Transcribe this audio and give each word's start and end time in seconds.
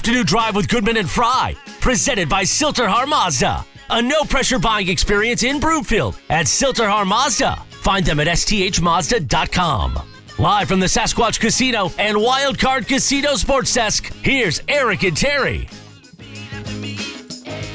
Afternoon 0.00 0.24
Drive 0.24 0.56
with 0.56 0.66
Goodman 0.66 0.96
and 0.96 1.10
Fry, 1.10 1.54
presented 1.82 2.26
by 2.26 2.42
Sill-TerHar 2.42 3.06
Mazda. 3.06 3.66
A 3.90 4.00
no 4.00 4.22
pressure 4.22 4.58
buying 4.58 4.88
experience 4.88 5.42
in 5.42 5.60
Broomfield 5.60 6.18
at 6.30 6.48
Sill-TerHar 6.48 7.06
Mazda. 7.06 7.56
Find 7.82 8.06
them 8.06 8.18
at 8.18 8.26
sthmazda.com. 8.26 9.98
Live 10.38 10.68
from 10.68 10.80
the 10.80 10.86
Sasquatch 10.86 11.38
Casino 11.38 11.92
and 11.98 12.16
Wildcard 12.16 12.88
Casino 12.88 13.34
Sports 13.34 13.74
Desk, 13.74 14.10
here's 14.22 14.62
Eric 14.68 15.02
and 15.02 15.14
Terry. 15.14 15.68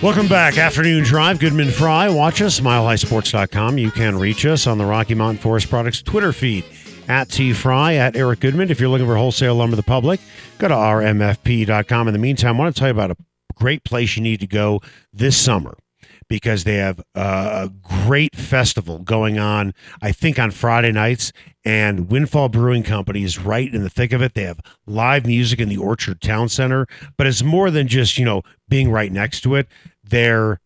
Welcome 0.01 0.27
back. 0.27 0.57
Afternoon 0.57 1.03
Drive. 1.03 1.39
Goodman 1.39 1.69
Fry. 1.69 2.09
Watch 2.09 2.41
us, 2.41 2.59
milehighsports.com. 2.59 3.77
You 3.77 3.91
can 3.91 4.17
reach 4.17 4.47
us 4.47 4.65
on 4.65 4.79
the 4.79 4.85
Rocky 4.85 5.13
Mountain 5.13 5.43
Forest 5.43 5.69
Products 5.69 6.01
Twitter 6.01 6.33
feed 6.33 6.65
at 7.07 7.29
T 7.29 7.53
Fry, 7.53 7.95
at 7.95 8.15
Eric 8.15 8.39
Goodman. 8.39 8.69
If 8.69 8.79
you're 8.79 8.89
looking 8.89 9.07
for 9.07 9.15
wholesale 9.15 9.55
lumber 9.55 9.73
to 9.73 9.77
the 9.77 9.83
public, 9.83 10.19
go 10.57 10.67
to 10.67 10.73
rmfp.com. 10.73 12.07
In 12.07 12.13
the 12.13 12.19
meantime, 12.19 12.55
I 12.55 12.59
want 12.59 12.75
to 12.75 12.79
tell 12.79 12.87
you 12.87 12.93
about 12.93 13.11
a 13.11 13.17
great 13.55 13.83
place 13.83 14.15
you 14.15 14.23
need 14.23 14.39
to 14.39 14.47
go 14.47 14.81
this 15.13 15.37
summer 15.37 15.77
because 16.27 16.63
they 16.63 16.75
have 16.75 16.99
uh, 17.13 17.67
a 17.67 18.05
great 18.05 18.35
festival 18.35 18.99
going 18.99 19.37
on, 19.37 19.73
I 20.01 20.11
think, 20.11 20.39
on 20.39 20.51
Friday 20.51 20.91
nights. 20.91 21.31
And 21.63 22.09
Windfall 22.09 22.49
Brewing 22.49 22.83
Company 22.83 23.23
is 23.23 23.39
right 23.39 23.73
in 23.73 23.83
the 23.83 23.89
thick 23.89 24.11
of 24.13 24.21
it. 24.21 24.33
They 24.33 24.43
have 24.43 24.59
live 24.85 25.25
music 25.25 25.59
in 25.59 25.69
the 25.69 25.77
Orchard 25.77 26.21
Town 26.21 26.49
Center, 26.49 26.87
but 27.17 27.27
it's 27.27 27.43
more 27.43 27.71
than 27.71 27.87
just, 27.87 28.17
you 28.17 28.25
know, 28.25 28.43
being 28.69 28.91
right 28.91 29.11
next 29.11 29.41
to 29.41 29.55
it. 29.55 29.67
Their 30.03 30.59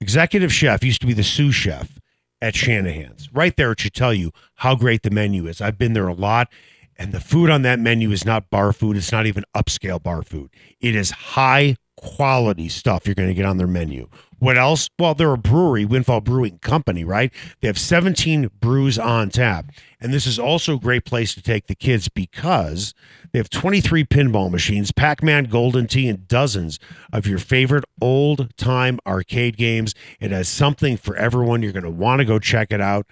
executive 0.00 0.52
chef 0.52 0.84
used 0.84 1.00
to 1.00 1.06
be 1.06 1.12
the 1.12 1.24
sous 1.24 1.54
chef 1.54 1.97
at 2.40 2.54
Shanahan's. 2.54 3.32
Right 3.32 3.56
there, 3.56 3.72
it 3.72 3.80
should 3.80 3.94
tell 3.94 4.14
you 4.14 4.32
how 4.56 4.74
great 4.74 5.02
the 5.02 5.10
menu 5.10 5.46
is. 5.46 5.60
I've 5.60 5.78
been 5.78 5.92
there 5.92 6.08
a 6.08 6.14
lot. 6.14 6.48
And 6.98 7.12
the 7.12 7.20
food 7.20 7.48
on 7.48 7.62
that 7.62 7.78
menu 7.78 8.10
is 8.10 8.24
not 8.24 8.50
bar 8.50 8.72
food. 8.72 8.96
It's 8.96 9.12
not 9.12 9.26
even 9.26 9.44
upscale 9.54 10.02
bar 10.02 10.22
food. 10.22 10.50
It 10.80 10.96
is 10.96 11.10
high 11.10 11.76
quality 11.96 12.68
stuff 12.68 13.06
you're 13.06 13.14
going 13.14 13.28
to 13.28 13.34
get 13.34 13.44
on 13.44 13.56
their 13.56 13.66
menu. 13.66 14.08
What 14.38 14.56
else? 14.56 14.88
Well, 15.00 15.14
they're 15.14 15.32
a 15.32 15.38
brewery, 15.38 15.84
Windfall 15.84 16.20
Brewing 16.20 16.58
Company, 16.60 17.02
right? 17.02 17.32
They 17.60 17.66
have 17.66 17.78
17 17.78 18.50
brews 18.60 18.98
on 18.98 19.30
tap. 19.30 19.72
And 20.00 20.14
this 20.14 20.24
is 20.24 20.38
also 20.38 20.76
a 20.76 20.80
great 20.80 21.04
place 21.04 21.34
to 21.34 21.42
take 21.42 21.66
the 21.66 21.74
kids 21.74 22.08
because 22.08 22.94
they 23.32 23.40
have 23.40 23.50
23 23.50 24.04
pinball 24.04 24.48
machines, 24.48 24.92
Pac 24.92 25.24
Man, 25.24 25.44
Golden 25.44 25.88
Tee, 25.88 26.08
and 26.08 26.28
dozens 26.28 26.78
of 27.12 27.26
your 27.26 27.38
favorite 27.38 27.84
old 28.00 28.56
time 28.56 29.00
arcade 29.04 29.56
games. 29.56 29.92
It 30.20 30.30
has 30.30 30.48
something 30.48 30.96
for 30.96 31.16
everyone. 31.16 31.62
You're 31.62 31.72
going 31.72 31.82
to 31.82 31.90
want 31.90 32.20
to 32.20 32.24
go 32.24 32.38
check 32.38 32.72
it 32.72 32.80
out. 32.80 33.06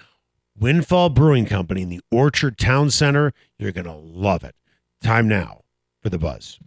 Windfall 0.59 1.11
Brewing 1.11 1.45
Company 1.45 1.83
in 1.83 1.91
the 1.91 2.01
Orchard 2.11 2.57
Town 2.57 2.91
Center. 2.91 3.33
You're 3.59 3.73
going 3.73 3.87
to 3.87 3.93
love 3.93 4.43
it. 4.43 4.55
Time 5.03 5.29
now 5.29 5.61
for 6.03 6.09
the 6.09 6.19
buzz. 6.19 6.59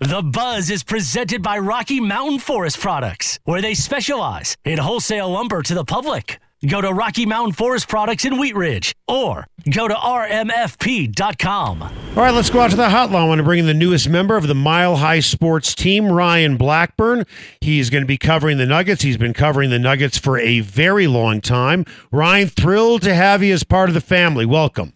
The 0.00 0.22
Buzz 0.22 0.70
is 0.70 0.82
presented 0.82 1.42
by 1.42 1.58
Rocky 1.58 2.00
Mountain 2.00 2.40
Forest 2.40 2.80
Products, 2.80 3.38
where 3.44 3.62
they 3.62 3.74
specialize 3.74 4.56
in 4.64 4.78
wholesale 4.78 5.30
lumber 5.30 5.62
to 5.62 5.74
the 5.74 5.84
public. 5.84 6.38
Go 6.66 6.80
to 6.80 6.92
Rocky 6.92 7.26
Mountain 7.26 7.52
Forest 7.52 7.88
Products 7.88 8.24
in 8.24 8.38
Wheat 8.38 8.56
Ridge 8.56 8.94
or 9.06 9.46
go 9.70 9.86
to 9.86 9.94
rmfp.com. 9.94 11.82
All 11.82 11.90
right, 12.16 12.32
let's 12.32 12.48
go 12.48 12.60
out 12.60 12.70
to 12.70 12.76
the 12.76 12.88
hotline. 12.88 13.16
I 13.16 13.24
want 13.24 13.38
to 13.38 13.42
bring 13.42 13.58
in 13.58 13.66
the 13.66 13.74
newest 13.74 14.08
member 14.08 14.36
of 14.36 14.46
the 14.46 14.54
Mile 14.54 14.96
High 14.96 15.20
Sports 15.20 15.74
team, 15.74 16.10
Ryan 16.10 16.56
Blackburn. 16.56 17.26
He's 17.60 17.90
going 17.90 18.02
to 18.02 18.06
be 18.06 18.16
covering 18.16 18.56
the 18.56 18.66
Nuggets. 18.66 19.02
He's 19.02 19.18
been 19.18 19.34
covering 19.34 19.68
the 19.68 19.78
Nuggets 19.78 20.16
for 20.16 20.38
a 20.38 20.60
very 20.60 21.06
long 21.06 21.42
time. 21.42 21.84
Ryan, 22.10 22.48
thrilled 22.48 23.02
to 23.02 23.14
have 23.14 23.42
you 23.42 23.52
as 23.52 23.62
part 23.62 23.90
of 23.90 23.94
the 23.94 24.00
family. 24.00 24.46
Welcome. 24.46 24.94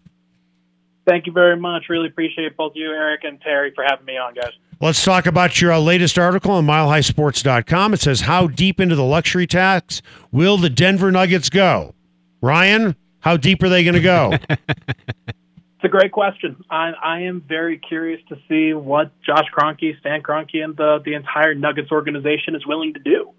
Thank 1.07 1.27
you 1.27 1.33
very 1.33 1.57
much. 1.57 1.85
Really 1.89 2.09
appreciate 2.09 2.57
both 2.57 2.73
you, 2.77 2.91
Eric, 2.91 3.25
and 3.25 3.41
Terry, 3.41 3.73
for 3.75 3.85
having 3.85 4.07
me 4.07 4.17
on, 4.17 4.35
guys. 4.35 4.53
Let's 4.81 5.05
talk 5.05 5.27
about 5.27 5.61
your 5.61 5.73
uh, 5.73 5.81
latest 5.81 6.21
article 6.21 6.53
on 6.53 6.65
milehighsports.com. 6.65 7.95
It 7.95 8.01
says, 8.01 8.21
How 8.21 8.47
deep 8.47 8.79
into 8.79 8.95
the 8.95 9.03
luxury 9.03 9.47
tax 9.47 10.03
will 10.31 10.57
the 10.57 10.71
Denver 10.71 11.11
Nuggets 11.11 11.51
go? 11.51 11.97
Ryan, 12.41 12.95
how 13.19 13.37
deep 13.37 13.61
are 13.65 13.69
they 13.69 13.83
going 13.83 13.95
to 13.95 14.01
go? 14.01 14.35
it's 14.49 15.83
a 15.83 15.89
great 15.89 16.13
question. 16.13 16.63
I, 16.71 16.93
I, 17.03 17.21
am 17.23 17.41
very 17.41 17.79
curious 17.79 18.21
to 18.29 18.37
see 18.49 18.73
what 18.73 19.11
Josh 19.21 19.47
Kroenke, 19.53 19.99
Stan 19.99 20.23
Kroenke, 20.23 20.63
and 20.63 20.77
the, 20.77 21.01
the 21.05 21.15
entire 21.15 21.57
Nuggets 21.57 21.91
organization 21.91 22.55
is 22.55 22.65
willing 22.65 22.95
to 22.95 23.01
do. 23.01 23.33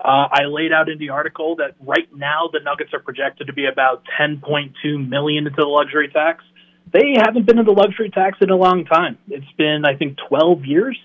Uh, 0.00 0.28
I 0.32 0.44
laid 0.44 0.72
out 0.72 0.88
in 0.88 0.98
the 0.98 1.10
article 1.10 1.56
that 1.56 1.74
right 1.80 2.08
now 2.14 2.48
the 2.50 2.60
Nuggets 2.60 2.94
are 2.94 3.00
projected 3.00 3.48
to 3.48 3.52
be 3.52 3.66
about 3.66 4.04
10.2 4.18 4.72
million 5.06 5.46
into 5.46 5.60
the 5.60 5.66
luxury 5.66 6.08
tax 6.08 6.44
they 6.92 7.14
haven't 7.16 7.46
been 7.46 7.58
in 7.58 7.64
the 7.64 7.72
luxury 7.72 8.10
tax 8.10 8.38
in 8.40 8.50
a 8.50 8.56
long 8.56 8.84
time. 8.84 9.18
It's 9.28 9.50
been, 9.56 9.84
I 9.84 9.96
think, 9.96 10.18
12 10.28 10.64
years 10.64 10.98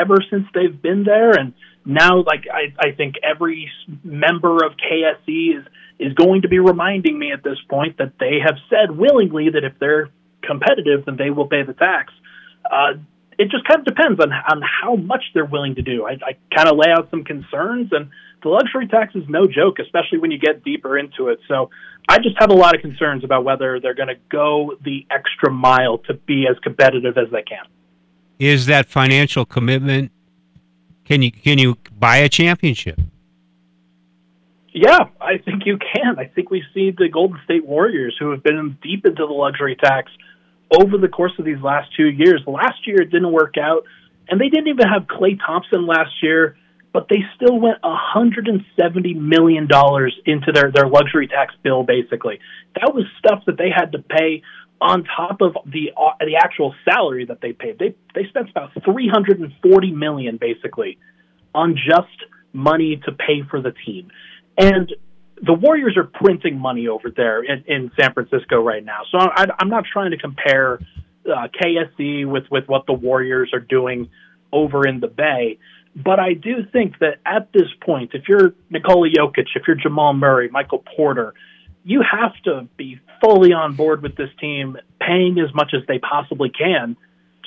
ever 0.00 0.18
since 0.30 0.44
they've 0.54 0.80
been 0.80 1.04
there. 1.04 1.32
And 1.32 1.54
now, 1.84 2.22
like, 2.22 2.44
I, 2.52 2.74
I 2.78 2.92
think 2.92 3.16
every 3.22 3.70
member 4.04 4.64
of 4.64 4.72
KSE 4.72 5.58
is, 5.58 5.64
is 5.98 6.12
going 6.14 6.42
to 6.42 6.48
be 6.48 6.58
reminding 6.58 7.18
me 7.18 7.32
at 7.32 7.42
this 7.42 7.58
point 7.68 7.98
that 7.98 8.12
they 8.20 8.38
have 8.44 8.56
said 8.68 8.96
willingly 8.96 9.50
that 9.50 9.64
if 9.64 9.78
they're 9.78 10.10
competitive, 10.42 11.04
then 11.06 11.16
they 11.16 11.30
will 11.30 11.48
pay 11.48 11.62
the 11.62 11.72
tax. 11.72 12.12
Uh, 12.70 12.94
it 13.38 13.50
just 13.50 13.66
kind 13.66 13.80
of 13.80 13.86
depends 13.86 14.20
on, 14.20 14.32
on 14.32 14.62
how 14.62 14.96
much 14.96 15.22
they're 15.34 15.44
willing 15.44 15.74
to 15.74 15.82
do. 15.82 16.06
I, 16.06 16.12
I 16.12 16.54
kind 16.54 16.68
of 16.68 16.76
lay 16.76 16.90
out 16.90 17.10
some 17.10 17.24
concerns, 17.24 17.90
and 17.92 18.10
the 18.42 18.48
luxury 18.48 18.86
tax 18.86 19.14
is 19.14 19.24
no 19.28 19.46
joke, 19.46 19.78
especially 19.78 20.18
when 20.18 20.30
you 20.30 20.38
get 20.38 20.62
deeper 20.62 20.98
into 20.98 21.28
it. 21.28 21.38
So 21.48 21.70
I 22.08 22.18
just 22.18 22.36
have 22.38 22.50
a 22.50 22.54
lot 22.54 22.74
of 22.74 22.80
concerns 22.80 23.24
about 23.24 23.44
whether 23.44 23.80
they're 23.80 23.94
going 23.94 24.08
to 24.08 24.20
go 24.30 24.76
the 24.84 25.06
extra 25.10 25.50
mile 25.50 25.98
to 26.06 26.14
be 26.14 26.46
as 26.48 26.58
competitive 26.60 27.16
as 27.18 27.30
they 27.32 27.42
can. 27.42 27.64
Is 28.38 28.66
that 28.66 28.86
financial 28.86 29.44
commitment? 29.44 30.12
Can 31.04 31.22
you 31.22 31.32
can 31.32 31.58
you 31.58 31.76
buy 31.98 32.18
a 32.18 32.28
championship? 32.28 33.00
Yeah, 34.72 35.04
I 35.20 35.38
think 35.38 35.64
you 35.64 35.78
can. 35.78 36.18
I 36.18 36.26
think 36.26 36.50
we 36.50 36.62
see 36.74 36.90
the 36.90 37.08
Golden 37.08 37.40
State 37.44 37.64
Warriors 37.64 38.14
who 38.18 38.30
have 38.32 38.42
been 38.42 38.76
deep 38.82 39.06
into 39.06 39.26
the 39.26 39.32
luxury 39.32 39.74
tax 39.74 40.10
over 40.70 40.98
the 40.98 41.08
course 41.08 41.32
of 41.38 41.44
these 41.44 41.60
last 41.62 41.88
two 41.96 42.08
years. 42.08 42.42
Last 42.46 42.86
year 42.86 43.00
it 43.00 43.10
didn't 43.10 43.32
work 43.32 43.54
out, 43.56 43.84
and 44.28 44.38
they 44.38 44.48
didn't 44.48 44.68
even 44.68 44.86
have 44.86 45.04
Klay 45.04 45.38
Thompson 45.44 45.86
last 45.86 46.10
year 46.22 46.58
but 46.96 47.08
they 47.10 47.22
still 47.34 47.60
went 47.60 47.76
$170 47.82 49.16
million 49.16 49.68
into 50.24 50.50
their, 50.50 50.72
their 50.72 50.88
luxury 50.88 51.28
tax 51.28 51.54
bill, 51.62 51.82
basically. 51.82 52.38
That 52.74 52.94
was 52.94 53.04
stuff 53.18 53.42
that 53.44 53.58
they 53.58 53.68
had 53.68 53.92
to 53.92 53.98
pay 53.98 54.40
on 54.80 55.04
top 55.04 55.42
of 55.42 55.58
the 55.66 55.90
uh, 55.94 56.12
the 56.20 56.36
actual 56.42 56.74
salary 56.88 57.26
that 57.26 57.42
they 57.42 57.52
paid. 57.52 57.78
They 57.78 57.94
they 58.14 58.26
spent 58.30 58.48
about 58.48 58.70
340 58.82 59.90
million 59.92 60.38
basically 60.38 60.96
on 61.54 61.74
just 61.76 62.16
money 62.54 62.98
to 63.04 63.12
pay 63.12 63.42
for 63.50 63.60
the 63.60 63.74
team. 63.84 64.10
And 64.56 64.90
the 65.42 65.52
Warriors 65.52 65.98
are 65.98 66.04
printing 66.04 66.58
money 66.58 66.88
over 66.88 67.10
there 67.14 67.42
in, 67.42 67.62
in 67.66 67.90
San 68.00 68.14
Francisco 68.14 68.62
right 68.62 68.82
now. 68.82 69.02
So 69.12 69.18
I, 69.18 69.44
I'm 69.58 69.68
not 69.68 69.84
trying 69.92 70.12
to 70.12 70.18
compare 70.18 70.78
uh, 71.26 71.48
KSE 71.62 72.26
with 72.26 72.44
with 72.50 72.64
what 72.68 72.86
the 72.86 72.94
Warriors 72.94 73.50
are 73.52 73.60
doing 73.60 74.08
over 74.50 74.88
in 74.88 75.00
the 75.00 75.08
Bay. 75.08 75.58
But 75.96 76.20
I 76.20 76.34
do 76.34 76.56
think 76.72 76.98
that 76.98 77.20
at 77.24 77.52
this 77.54 77.68
point, 77.80 78.10
if 78.12 78.28
you're 78.28 78.54
Nikola 78.68 79.08
Jokic, 79.08 79.46
if 79.54 79.62
you're 79.66 79.76
Jamal 79.76 80.12
Murray, 80.12 80.50
Michael 80.50 80.84
Porter, 80.94 81.32
you 81.84 82.02
have 82.02 82.32
to 82.44 82.68
be 82.76 83.00
fully 83.24 83.52
on 83.52 83.76
board 83.76 84.02
with 84.02 84.14
this 84.14 84.28
team, 84.38 84.76
paying 85.00 85.38
as 85.38 85.54
much 85.54 85.72
as 85.72 85.86
they 85.88 85.98
possibly 85.98 86.50
can 86.50 86.96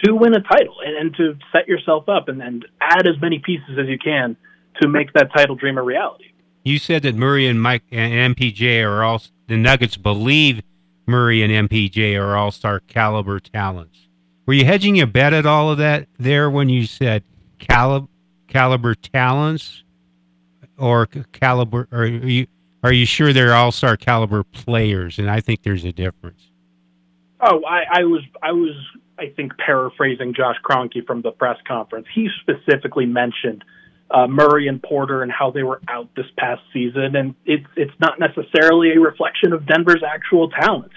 to 0.04 0.16
win 0.16 0.34
a 0.34 0.42
title 0.42 0.76
and, 0.84 0.98
and 0.98 1.16
to 1.18 1.38
set 1.52 1.68
yourself 1.68 2.10
up 2.10 2.28
and, 2.28 2.42
and 2.42 2.66
add 2.82 3.08
as 3.08 3.22
many 3.22 3.38
pieces 3.38 3.78
as 3.80 3.88
you 3.88 4.00
can 4.00 4.36
to 4.82 4.88
make 4.88 5.14
that 5.14 5.30
title 5.36 5.56
dream 5.56 5.78
a 5.78 5.84
reality. 5.84 6.26
You 6.64 6.80
said 6.80 7.04
that 7.04 7.16
Murray 7.16 7.48
and 7.48 7.62
Mike 7.62 7.84
and 7.92 8.36
MPJ 8.36 8.84
are 8.84 9.04
all 9.04 9.22
the 9.48 9.58
Nuggets 9.58 9.98
believe 9.98 10.62
Murray 11.06 11.44
and 11.44 11.70
MPJ 11.70 12.20
are 12.20 12.36
all 12.36 12.52
star 12.52 12.80
caliber 12.80 13.40
talents. 13.40 14.08
Were 14.46 14.54
you 14.54 14.66
hedging 14.66 14.96
your 14.96 15.08
bet 15.08 15.34
at 15.34 15.46
all 15.46 15.70
of 15.70 15.78
that 15.78 16.08
there 16.18 16.50
when 16.50 16.70
you 16.70 16.86
said 16.86 17.24
caliber 17.60 18.08
caliber 18.50 18.96
talents 18.96 19.84
or 20.78 21.06
caliber 21.06 21.88
or 21.92 22.04
are 22.04 22.08
you 22.08 22.48
are 22.84 22.94
you 22.94 23.06
sure 23.06 23.34
they're 23.34 23.54
all-star 23.54 23.98
caliber 23.98 24.44
players 24.44 25.20
and 25.20 25.30
I 25.30 25.42
think 25.42 25.64
there's 25.64 25.86
a 25.86 25.92
difference. 25.92 26.50
Oh, 27.42 27.64
I, 27.64 28.00
I 28.00 28.04
was 28.04 28.24
I 28.42 28.52
was 28.52 28.76
I 29.18 29.30
think 29.36 29.58
paraphrasing 29.58 30.34
Josh 30.34 30.56
Kroenke 30.64 31.06
from 31.06 31.22
the 31.22 31.32
press 31.32 31.58
conference. 31.68 32.08
He 32.14 32.30
specifically 32.42 33.06
mentioned 33.06 33.64
uh, 34.12 34.28
Murray 34.28 34.68
and 34.68 34.82
Porter 34.82 35.22
and 35.22 35.32
how 35.32 35.52
they 35.52 35.64
were 35.64 35.82
out 35.88 36.10
this 36.16 36.26
past 36.38 36.62
season, 36.74 37.16
and 37.16 37.36
it's 37.46 37.66
it's 37.76 37.94
not 38.00 38.20
necessarily 38.20 38.92
a 38.94 39.00
reflection 39.00 39.54
of 39.54 39.66
Denver's 39.68 40.04
actual 40.06 40.50
talent 40.50 40.92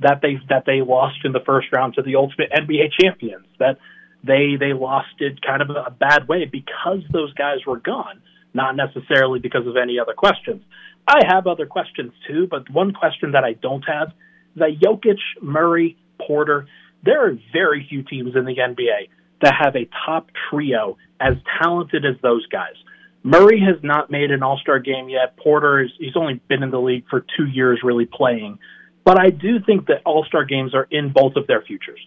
that 0.00 0.20
they 0.22 0.38
that 0.48 0.64
they 0.66 0.82
lost 0.82 1.18
in 1.24 1.32
the 1.32 1.40
first 1.40 1.68
round 1.72 1.94
to 1.94 2.02
the 2.02 2.16
ultimate 2.16 2.50
NBA 2.52 2.92
champions. 3.00 3.46
That 3.58 3.78
they 4.24 4.56
they 4.58 4.72
lost 4.72 5.20
it 5.20 5.40
kind 5.42 5.62
of 5.62 5.70
a 5.70 5.90
bad 5.90 6.28
way 6.28 6.44
because 6.44 7.00
those 7.12 7.32
guys 7.34 7.58
were 7.66 7.78
gone, 7.78 8.20
not 8.54 8.76
necessarily 8.76 9.38
because 9.38 9.66
of 9.66 9.76
any 9.76 9.98
other 9.98 10.14
questions. 10.14 10.62
I 11.06 11.20
have 11.26 11.46
other 11.46 11.66
questions 11.66 12.12
too, 12.26 12.46
but 12.50 12.68
one 12.70 12.92
question 12.92 13.32
that 13.32 13.44
I 13.44 13.54
don't 13.54 13.82
have 13.82 14.08
is 14.08 14.14
that 14.56 14.78
Jokic, 14.80 15.18
Murray, 15.40 15.96
Porter, 16.18 16.66
There 17.04 17.26
are 17.26 17.38
very 17.52 17.86
few 17.88 18.02
teams 18.02 18.34
in 18.34 18.44
the 18.44 18.56
NBA 18.56 19.08
that 19.40 19.54
have 19.54 19.76
a 19.76 19.88
top 20.04 20.30
trio 20.50 20.98
as 21.20 21.34
talented 21.62 22.04
as 22.04 22.20
those 22.22 22.46
guys. 22.48 22.74
Murray 23.22 23.60
has 23.60 23.82
not 23.82 24.10
made 24.10 24.30
an 24.30 24.42
All 24.42 24.58
Star 24.58 24.78
game 24.78 25.08
yet. 25.08 25.36
Porter 25.36 25.82
is 25.82 25.90
he's 25.98 26.16
only 26.16 26.40
been 26.48 26.62
in 26.62 26.70
the 26.70 26.80
league 26.80 27.04
for 27.08 27.24
two 27.36 27.46
years, 27.46 27.80
really 27.82 28.06
playing. 28.06 28.58
But 29.04 29.18
I 29.18 29.30
do 29.30 29.60
think 29.64 29.86
that 29.86 30.02
All 30.04 30.24
Star 30.24 30.44
games 30.44 30.74
are 30.74 30.86
in 30.90 31.12
both 31.12 31.36
of 31.36 31.46
their 31.46 31.62
futures. 31.62 32.00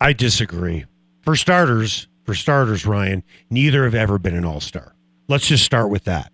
I 0.00 0.12
disagree. 0.12 0.84
For 1.28 1.36
starters, 1.36 2.08
for 2.24 2.34
starters, 2.34 2.86
Ryan, 2.86 3.22
neither 3.50 3.84
have 3.84 3.94
ever 3.94 4.18
been 4.18 4.34
an 4.34 4.46
All 4.46 4.60
Star. 4.60 4.94
Let's 5.28 5.46
just 5.46 5.62
start 5.62 5.90
with 5.90 6.04
that. 6.04 6.32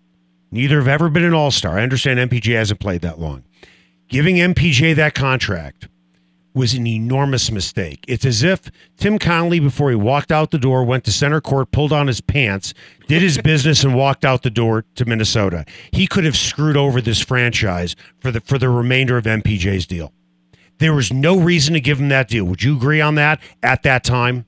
Neither 0.51 0.77
have 0.77 0.87
ever 0.87 1.09
been 1.09 1.25
an 1.25 1.33
All 1.33 1.51
Star. 1.51 1.77
I 1.77 1.83
understand 1.83 2.17
MPJ 2.17 2.55
hasn't 2.55 2.79
played 2.79 3.01
that 3.01 3.19
long. 3.19 3.43
Giving 4.07 4.37
MPJ 4.37 4.95
that 4.95 5.13
contract 5.13 5.89
was 6.53 6.73
an 6.75 6.87
enormous 6.87 7.51
mistake. 7.51 8.05
It's 8.07 8.23
as 8.23 8.41
if 8.41 8.71
Tim 8.95 9.19
Connelly, 9.19 9.59
before 9.59 9.89
he 9.89 9.97
walked 9.97 10.31
out 10.31 10.51
the 10.51 10.57
door, 10.57 10.85
went 10.85 11.03
to 11.03 11.11
center 11.11 11.41
court, 11.41 11.73
pulled 11.73 11.91
on 11.91 12.07
his 12.07 12.21
pants, 12.21 12.73
did 13.09 13.21
his 13.21 13.37
business, 13.39 13.83
and 13.83 13.95
walked 13.95 14.23
out 14.23 14.43
the 14.43 14.49
door 14.49 14.85
to 14.95 15.03
Minnesota. 15.03 15.65
He 15.91 16.07
could 16.07 16.23
have 16.23 16.37
screwed 16.37 16.77
over 16.77 17.01
this 17.01 17.19
franchise 17.19 17.97
for 18.21 18.31
the 18.31 18.39
for 18.39 18.57
the 18.57 18.69
remainder 18.69 19.17
of 19.17 19.25
MPJ's 19.25 19.87
deal. 19.87 20.13
There 20.77 20.93
was 20.93 21.11
no 21.11 21.37
reason 21.37 21.73
to 21.73 21.81
give 21.81 21.99
him 21.99 22.07
that 22.07 22.29
deal. 22.29 22.45
Would 22.45 22.63
you 22.63 22.77
agree 22.77 23.01
on 23.01 23.15
that 23.15 23.41
at 23.61 23.83
that 23.83 24.05
time? 24.05 24.45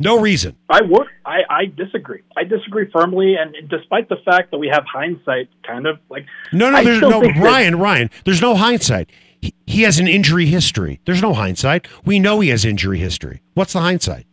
No 0.00 0.18
reason. 0.18 0.56
I 0.68 0.80
would. 0.82 1.06
I, 1.24 1.40
I 1.48 1.64
disagree. 1.66 2.22
I 2.36 2.44
disagree 2.44 2.90
firmly, 2.90 3.36
and 3.38 3.54
despite 3.68 4.08
the 4.08 4.16
fact 4.24 4.50
that 4.50 4.58
we 4.58 4.68
have 4.68 4.84
hindsight, 4.90 5.48
kind 5.64 5.86
of 5.86 5.98
like 6.08 6.26
no, 6.52 6.70
no, 6.70 6.78
I 6.78 6.84
there's 6.84 7.00
no 7.02 7.20
Ryan. 7.20 7.78
Ryan, 7.78 8.10
there's 8.24 8.40
no 8.40 8.56
hindsight. 8.56 9.10
He, 9.40 9.54
he 9.66 9.82
has 9.82 9.98
an 9.98 10.08
injury 10.08 10.46
history. 10.46 11.00
There's 11.04 11.22
no 11.22 11.34
hindsight. 11.34 11.86
We 12.04 12.18
know 12.18 12.40
he 12.40 12.48
has 12.48 12.64
injury 12.64 12.98
history. 12.98 13.42
What's 13.54 13.74
the 13.74 13.80
hindsight? 13.80 14.26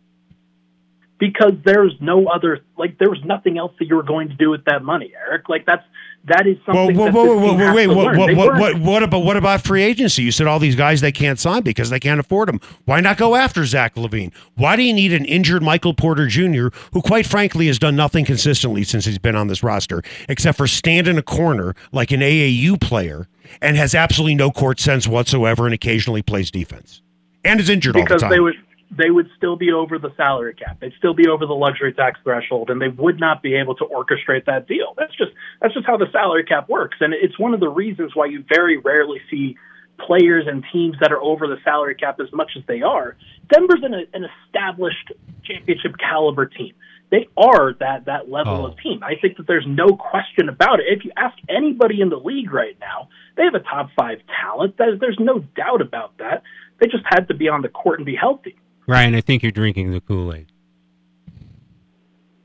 because 1.18 1.52
there's 1.64 1.94
no 2.00 2.26
other 2.26 2.60
like 2.76 2.98
there 2.98 3.10
was 3.10 3.20
nothing 3.24 3.58
else 3.58 3.72
that 3.78 3.86
you 3.86 3.96
were 3.96 4.02
going 4.02 4.28
to 4.28 4.34
do 4.34 4.50
with 4.50 4.64
that 4.66 4.82
money, 4.82 5.12
Eric. 5.26 5.48
Like 5.48 5.66
that's 5.66 5.82
that 6.24 6.46
is 6.46 6.56
something. 6.66 6.96
whoa, 6.96 7.04
that 7.06 7.14
whoa, 7.14 7.24
this 7.24 7.40
whoa, 7.40 7.50
team 7.50 7.58
whoa, 7.58 7.74
wait, 7.74 7.86
what, 7.86 8.36
what, 8.36 8.78
what, 8.80 9.02
about 9.02 9.24
what 9.24 9.36
about 9.36 9.62
free 9.62 9.82
agency? 9.82 10.22
You 10.22 10.32
said 10.32 10.46
all 10.46 10.58
these 10.58 10.76
guys 10.76 11.00
they 11.00 11.12
can't 11.12 11.38
sign 11.38 11.62
because 11.62 11.90
they 11.90 12.00
can't 12.00 12.20
afford 12.20 12.48
them. 12.48 12.60
Why 12.84 13.00
not 13.00 13.16
go 13.16 13.34
after 13.34 13.64
Zach 13.64 13.94
LaVine? 13.94 14.32
Why 14.54 14.76
do 14.76 14.82
you 14.82 14.92
need 14.92 15.12
an 15.12 15.24
injured 15.24 15.62
Michael 15.62 15.94
Porter 15.94 16.26
Jr., 16.26 16.68
who 16.92 17.02
quite 17.02 17.26
frankly 17.26 17.66
has 17.68 17.78
done 17.78 17.96
nothing 17.96 18.24
consistently 18.24 18.84
since 18.84 19.04
he's 19.04 19.18
been 19.18 19.36
on 19.36 19.46
this 19.48 19.62
roster, 19.62 20.02
except 20.28 20.58
for 20.58 20.66
stand 20.66 21.08
in 21.08 21.18
a 21.18 21.22
corner 21.22 21.74
like 21.92 22.10
an 22.10 22.20
AAU 22.20 22.80
player 22.80 23.28
and 23.62 23.76
has 23.76 23.94
absolutely 23.94 24.34
no 24.34 24.50
court 24.50 24.80
sense 24.80 25.06
whatsoever 25.06 25.64
and 25.64 25.74
occasionally 25.74 26.22
plays 26.22 26.50
defense 26.50 27.02
and 27.44 27.60
is 27.60 27.70
injured 27.70 27.96
all 27.96 28.02
because 28.02 28.20
the 28.20 28.28
time. 28.28 28.30
they 28.30 28.40
would 28.40 28.54
they 28.90 29.10
would 29.10 29.28
still 29.36 29.56
be 29.56 29.70
over 29.72 29.98
the 29.98 30.10
salary 30.16 30.54
cap. 30.54 30.78
They'd 30.80 30.94
still 30.98 31.14
be 31.14 31.28
over 31.28 31.44
the 31.46 31.54
luxury 31.54 31.92
tax 31.92 32.18
threshold, 32.24 32.70
and 32.70 32.80
they 32.80 32.88
would 32.88 33.20
not 33.20 33.42
be 33.42 33.54
able 33.56 33.74
to 33.76 33.84
orchestrate 33.84 34.46
that 34.46 34.66
deal. 34.66 34.94
That's 34.96 35.14
just 35.16 35.32
that's 35.60 35.74
just 35.74 35.86
how 35.86 35.96
the 35.96 36.06
salary 36.12 36.44
cap 36.44 36.68
works, 36.68 36.96
and 37.00 37.12
it's 37.12 37.38
one 37.38 37.54
of 37.54 37.60
the 37.60 37.68
reasons 37.68 38.12
why 38.14 38.26
you 38.26 38.44
very 38.48 38.78
rarely 38.78 39.20
see 39.30 39.56
players 39.98 40.46
and 40.46 40.64
teams 40.72 40.96
that 41.00 41.12
are 41.12 41.20
over 41.20 41.46
the 41.48 41.56
salary 41.64 41.94
cap 41.96 42.20
as 42.20 42.32
much 42.32 42.52
as 42.56 42.62
they 42.66 42.82
are. 42.82 43.16
Denver's 43.52 43.82
an, 43.82 43.94
an 44.14 44.26
established 44.46 45.12
championship 45.44 45.96
caliber 45.98 46.46
team. 46.46 46.72
They 47.10 47.26
are 47.36 47.72
that 47.80 48.04
that 48.04 48.30
level 48.30 48.58
Oh. 48.58 48.66
of 48.66 48.78
team. 48.78 49.02
I 49.02 49.14
think 49.20 49.38
that 49.38 49.46
there's 49.46 49.64
no 49.66 49.96
question 49.96 50.48
about 50.48 50.78
it. 50.80 50.86
If 50.88 51.04
you 51.04 51.10
ask 51.16 51.36
anybody 51.48 52.00
in 52.00 52.10
the 52.10 52.16
league 52.18 52.52
right 52.52 52.76
now, 52.80 53.08
they 53.36 53.44
have 53.44 53.54
a 53.54 53.60
top 53.60 53.90
five 53.98 54.18
talent. 54.40 54.76
There's, 54.78 55.00
there's 55.00 55.18
no 55.18 55.40
doubt 55.56 55.80
about 55.80 56.16
that. 56.18 56.42
They 56.78 56.86
just 56.86 57.04
had 57.06 57.26
to 57.28 57.34
be 57.34 57.48
on 57.48 57.62
the 57.62 57.68
court 57.68 57.98
and 57.98 58.06
be 58.06 58.14
healthy. 58.14 58.56
Ryan, 58.88 59.14
I 59.14 59.20
think 59.20 59.42
you're 59.42 59.52
drinking 59.52 59.92
the 59.92 60.00
Kool 60.00 60.34
Aid. 60.34 60.50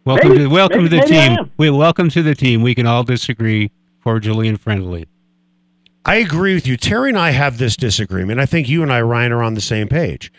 Welcome 0.06 0.30
Maybe- 0.30 0.44
to 0.44 0.48
welcome 0.50 0.84
maybe- 0.84 0.98
to 1.00 1.02
the 1.04 1.08
team. 1.08 1.52
We 1.56 1.70
welcome 1.70 2.10
to 2.10 2.22
the 2.22 2.36
team. 2.36 2.62
We 2.62 2.76
can 2.76 2.86
all 2.86 3.04
disagree 3.06 3.72
cordially 4.04 4.50
and 4.50 4.60
friendly. 4.60 5.06
I 6.06 6.16
agree 6.16 6.54
with 6.54 6.68
you. 6.68 6.76
Terry 6.76 7.08
and 7.10 7.18
I 7.18 7.32
have 7.32 7.58
this 7.58 7.78
disagreement. 7.78 8.42
I 8.42 8.46
think 8.46 8.68
you 8.68 8.84
and 8.84 8.92
I, 8.92 9.00
Ryan, 9.02 9.32
are 9.32 9.42
on 9.42 9.54
the 9.54 9.62
same 9.62 9.88
page. 9.88 10.32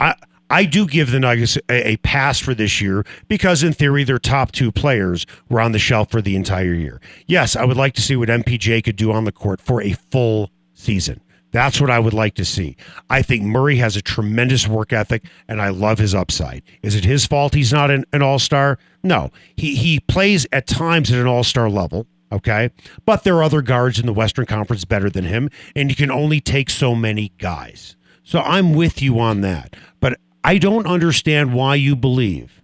I 0.00 0.14
I 0.50 0.64
do 0.64 0.86
give 0.86 1.12
the 1.12 1.20
Nuggets 1.20 1.56
a, 1.70 1.92
a 1.92 1.96
pass 1.98 2.38
for 2.40 2.52
this 2.52 2.80
year 2.80 3.06
because, 3.28 3.62
in 3.62 3.72
theory, 3.72 4.02
their 4.04 4.18
top 4.18 4.50
two 4.52 4.70
players 4.72 5.24
were 5.48 5.60
on 5.62 5.72
the 5.72 5.78
shelf 5.78 6.10
for 6.10 6.20
the 6.20 6.34
entire 6.36 6.74
year. 6.74 7.00
Yes, 7.26 7.54
I 7.56 7.64
would 7.64 7.76
like 7.78 7.94
to 7.94 8.02
see 8.02 8.16
what 8.16 8.28
MPJ 8.28 8.82
could 8.84 8.96
do 8.96 9.12
on 9.12 9.24
the 9.24 9.32
court 9.32 9.60
for 9.62 9.80
a 9.80 9.92
full 9.92 10.50
season. 10.74 11.20
That's 11.52 11.80
what 11.80 11.90
I 11.90 11.98
would 11.98 12.14
like 12.14 12.34
to 12.34 12.44
see. 12.44 12.76
I 13.08 13.22
think 13.22 13.44
Murray 13.44 13.76
has 13.76 13.94
a 13.94 14.02
tremendous 14.02 14.66
work 14.66 14.92
ethic, 14.92 15.24
and 15.46 15.60
I 15.60 15.68
love 15.68 15.98
his 15.98 16.14
upside. 16.14 16.62
Is 16.82 16.94
it 16.96 17.04
his 17.04 17.26
fault 17.26 17.54
he's 17.54 17.72
not 17.72 17.90
an, 17.90 18.04
an 18.12 18.22
all 18.22 18.38
star? 18.38 18.78
No. 19.02 19.30
He 19.54 19.76
he 19.76 20.00
plays 20.00 20.46
at 20.50 20.66
times 20.66 21.12
at 21.12 21.18
an 21.18 21.26
all 21.26 21.44
star 21.44 21.68
level. 21.68 22.06
Okay. 22.32 22.70
But 23.04 23.24
there 23.24 23.36
are 23.36 23.42
other 23.42 23.60
guards 23.60 23.98
in 23.98 24.06
the 24.06 24.12
Western 24.12 24.46
Conference 24.46 24.86
better 24.86 25.10
than 25.10 25.24
him, 25.24 25.50
and 25.76 25.90
you 25.90 25.96
can 25.96 26.10
only 26.10 26.40
take 26.40 26.70
so 26.70 26.94
many 26.94 27.32
guys. 27.38 27.96
So 28.24 28.40
I'm 28.40 28.72
with 28.72 29.02
you 29.02 29.20
on 29.20 29.42
that. 29.42 29.76
But 30.00 30.18
I 30.42 30.56
don't 30.56 30.86
understand 30.86 31.52
why 31.52 31.74
you 31.74 31.94
believe 31.94 32.62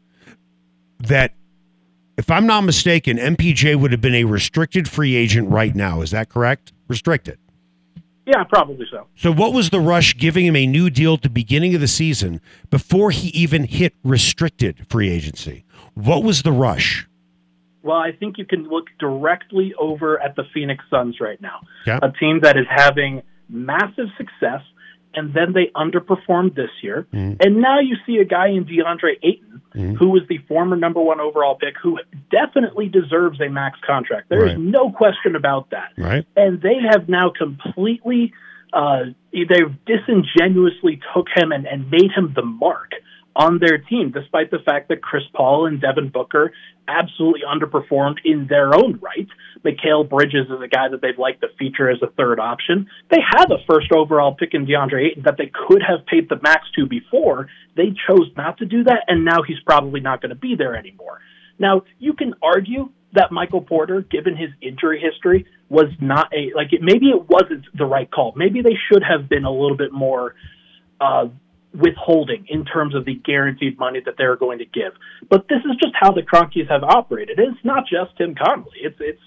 that, 0.99 1.35
if 2.17 2.31
I'm 2.31 2.47
not 2.47 2.63
mistaken, 2.63 3.19
MPJ 3.19 3.77
would 3.77 3.93
have 3.93 4.01
been 4.01 4.15
a 4.15 4.25
restricted 4.25 4.89
free 4.89 5.15
agent 5.15 5.51
right 5.51 5.75
now. 5.75 6.01
Is 6.01 6.11
that 6.13 6.31
correct? 6.31 6.73
Restricted. 6.89 7.39
Yeah, 8.29 8.45
probably 8.45 8.87
so. 8.91 9.07
So 9.17 9.33
what 9.33 9.55
was 9.55 9.71
the 9.71 9.81
rush 9.81 10.15
giving 10.19 10.45
him 10.45 10.55
a 10.55 10.67
new 10.67 10.91
deal 10.91 11.15
at 11.15 11.23
the 11.23 11.31
beginning 11.31 11.75
of 11.75 11.81
the 11.81 11.89
season 11.89 12.43
before 12.69 13.11
he 13.11 13.29
even 13.29 13.65
hit 13.65 13.95
restricted 14.05 14.87
free 14.91 15.09
agency? 15.09 15.65
What 15.95 16.23
was 16.23 16.43
the 16.43 16.53
rush? 16.53 17.09
Well, 17.83 17.97
I 17.97 18.13
think 18.13 18.37
you 18.37 18.45
can 18.45 18.69
look 18.69 18.85
directly 18.99 19.73
over 19.79 20.23
at 20.23 20.37
the 20.37 20.45
Phoenix 20.53 20.85
Suns 20.91 21.17
right 21.21 21.41
now, 21.41 21.61
Yeah. 21.87 22.01
a 22.03 22.13
team 22.13 22.41
that 22.43 22.59
is 22.59 22.67
having 22.69 23.23
massive 23.49 24.09
success, 24.19 24.61
and 25.15 25.33
then 25.33 25.55
they 25.55 25.71
underperformed 25.75 26.55
this 26.55 26.71
year. 26.83 27.07
Mm-hmm. 27.15 27.37
And 27.41 27.63
now 27.63 27.81
you 27.81 27.97
see 28.05 28.19
a 28.19 28.27
guy 28.27 28.49
in 28.49 28.67
DeAndre 28.67 29.15
Ayton, 29.23 29.48
who 29.73 30.09
was 30.09 30.23
the 30.29 30.39
former 30.49 30.77
number 30.77 31.01
one 31.01 31.21
overall 31.21 31.55
pick, 31.55 31.75
who 31.83 31.99
definitely 32.31 32.89
deserves 32.89 33.41
a 33.41 33.49
max 33.49 33.79
contract. 33.87 34.29
There 34.29 34.45
is 34.47 34.53
Right. 34.53 34.59
no 34.59 34.91
question 34.91 35.37
about 35.37 35.71
that. 35.71 35.93
Right. 35.97 36.27
and 36.37 36.61
they 36.61 36.77
have 36.91 37.09
now 37.09 37.31
completely 37.31 38.33
uh, 38.73 39.05
they've 39.33 39.75
disingenuously 39.87 41.01
took 41.15 41.27
him 41.35 41.53
and, 41.53 41.67
and 41.67 41.91
made 41.91 42.11
him 42.15 42.33
the 42.35 42.43
mark 42.43 42.93
on 43.39 43.61
their 43.61 43.79
team, 43.79 44.11
despite 44.11 44.51
the 44.51 44.59
fact 44.59 44.89
that 44.89 45.01
Chris 45.01 45.23
Paul 45.33 45.67
and 45.67 45.81
Devin 45.81 46.11
Booker 46.11 46.53
absolutely 46.89 47.43
underperformed 47.47 48.17
in 48.25 48.49
their 48.49 48.75
own 48.75 48.99
right. 49.01 49.29
Mikal 49.65 50.09
Bridges 50.09 50.47
is 50.47 50.61
a 50.61 50.67
guy 50.67 50.89
that 50.89 51.01
they'd 51.01 51.19
like 51.19 51.41
to 51.41 51.47
feature 51.57 51.89
as 51.89 51.99
a 52.03 52.11
third 52.17 52.41
option. 52.41 52.89
They 53.11 53.21
had 53.25 53.47
a 53.53 53.59
first 53.71 53.93
overall 53.93 54.35
pick 54.35 54.55
in 54.55 54.67
DeAndre 54.67 55.11
Ayton 55.11 55.23
that 55.25 55.37
they 55.39 55.53
could 55.69 55.83
have 55.87 56.05
paid 56.07 56.29
the 56.29 56.41
max 56.43 56.65
to 56.77 56.87
before. 56.87 57.47
They 57.77 57.95
chose 58.09 58.29
not 58.37 58.59
to 58.59 58.67
do 58.67 58.83
that, 58.85 59.05
and 59.07 59.25
now 59.25 59.43
he's 59.47 59.61
probably 59.65 60.01
not 60.01 60.21
going 60.21 60.31
to 60.31 60.37
be 60.37 60.57
there 60.59 60.77
anymore. 60.77 61.21
Now, 61.61 61.83
you 61.99 62.15
can 62.15 62.35
argue 62.43 62.91
that 63.13 63.31
Michael 63.31 63.63
Porter, 63.63 64.03
given 64.03 64.37
his 64.37 64.51
injury 64.61 65.01
history, 65.01 65.47
was 65.69 65.87
not 66.01 66.33
a 66.33 66.53
like 66.55 66.73
it, 66.73 66.81
maybe 66.83 67.07
it 67.07 67.29
wasn't 67.29 67.67
the 67.77 67.85
right 67.85 68.11
call. 68.11 68.33
Maybe 68.37 68.63
they 68.63 68.77
should 68.91 69.03
have 69.03 69.29
been 69.29 69.45
a 69.45 69.51
little 69.51 69.77
bit 69.77 69.93
more 69.93 70.35
uh, 71.01 71.27
withholding 71.75 72.47
in 72.49 72.65
terms 72.65 72.95
of 72.95 73.05
the 73.05 73.15
guaranteed 73.15 73.79
money 73.79 74.01
that 74.05 74.15
they're 74.17 74.37
going 74.37 74.59
to 74.59 74.65
give. 74.65 74.93
But 75.29 75.49
this 75.49 75.61
is 75.65 75.77
just 75.83 75.95
how 75.99 76.13
the 76.13 76.23
Kroenkes 76.23 76.69
have 76.71 76.83
operated. 76.83 77.39
It's 77.39 77.65
not 77.65 77.85
just 77.87 78.17
Tim 78.17 78.35
Connelly. 78.35 78.79
It's 78.83 78.97
it's 79.01 79.21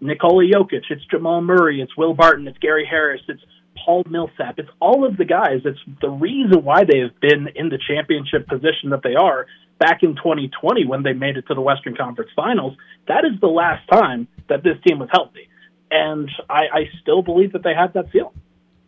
Nikola 0.00 0.44
Jokic, 0.44 0.84
it's 0.90 1.04
Jamal 1.10 1.40
Murray, 1.40 1.80
it's 1.80 1.96
Will 1.96 2.14
Barton, 2.14 2.46
it's 2.46 2.58
Gary 2.58 2.86
Harris, 2.88 3.20
it's 3.28 3.42
Paul 3.84 4.04
Millsap. 4.08 4.58
It's 4.58 4.68
all 4.80 5.06
of 5.06 5.16
the 5.16 5.24
guys. 5.24 5.62
It's 5.64 5.78
the 6.00 6.10
reason 6.10 6.64
why 6.64 6.84
they 6.84 6.98
have 7.00 7.18
been 7.20 7.48
in 7.54 7.68
the 7.68 7.78
championship 7.78 8.46
position 8.48 8.90
that 8.90 9.02
they 9.02 9.14
are 9.14 9.46
back 9.78 10.02
in 10.02 10.16
2020 10.16 10.86
when 10.86 11.02
they 11.02 11.12
made 11.12 11.36
it 11.36 11.46
to 11.48 11.54
the 11.54 11.60
Western 11.60 11.96
Conference 11.96 12.30
Finals. 12.34 12.76
That 13.06 13.24
is 13.24 13.40
the 13.40 13.48
last 13.48 13.88
time 13.88 14.28
that 14.48 14.62
this 14.62 14.76
team 14.86 14.98
was 14.98 15.08
healthy. 15.12 15.48
And 15.90 16.30
I, 16.50 16.62
I 16.72 16.90
still 17.00 17.22
believe 17.22 17.52
that 17.52 17.62
they 17.62 17.74
had 17.74 17.94
that 17.94 18.06
ceiling. 18.12 18.38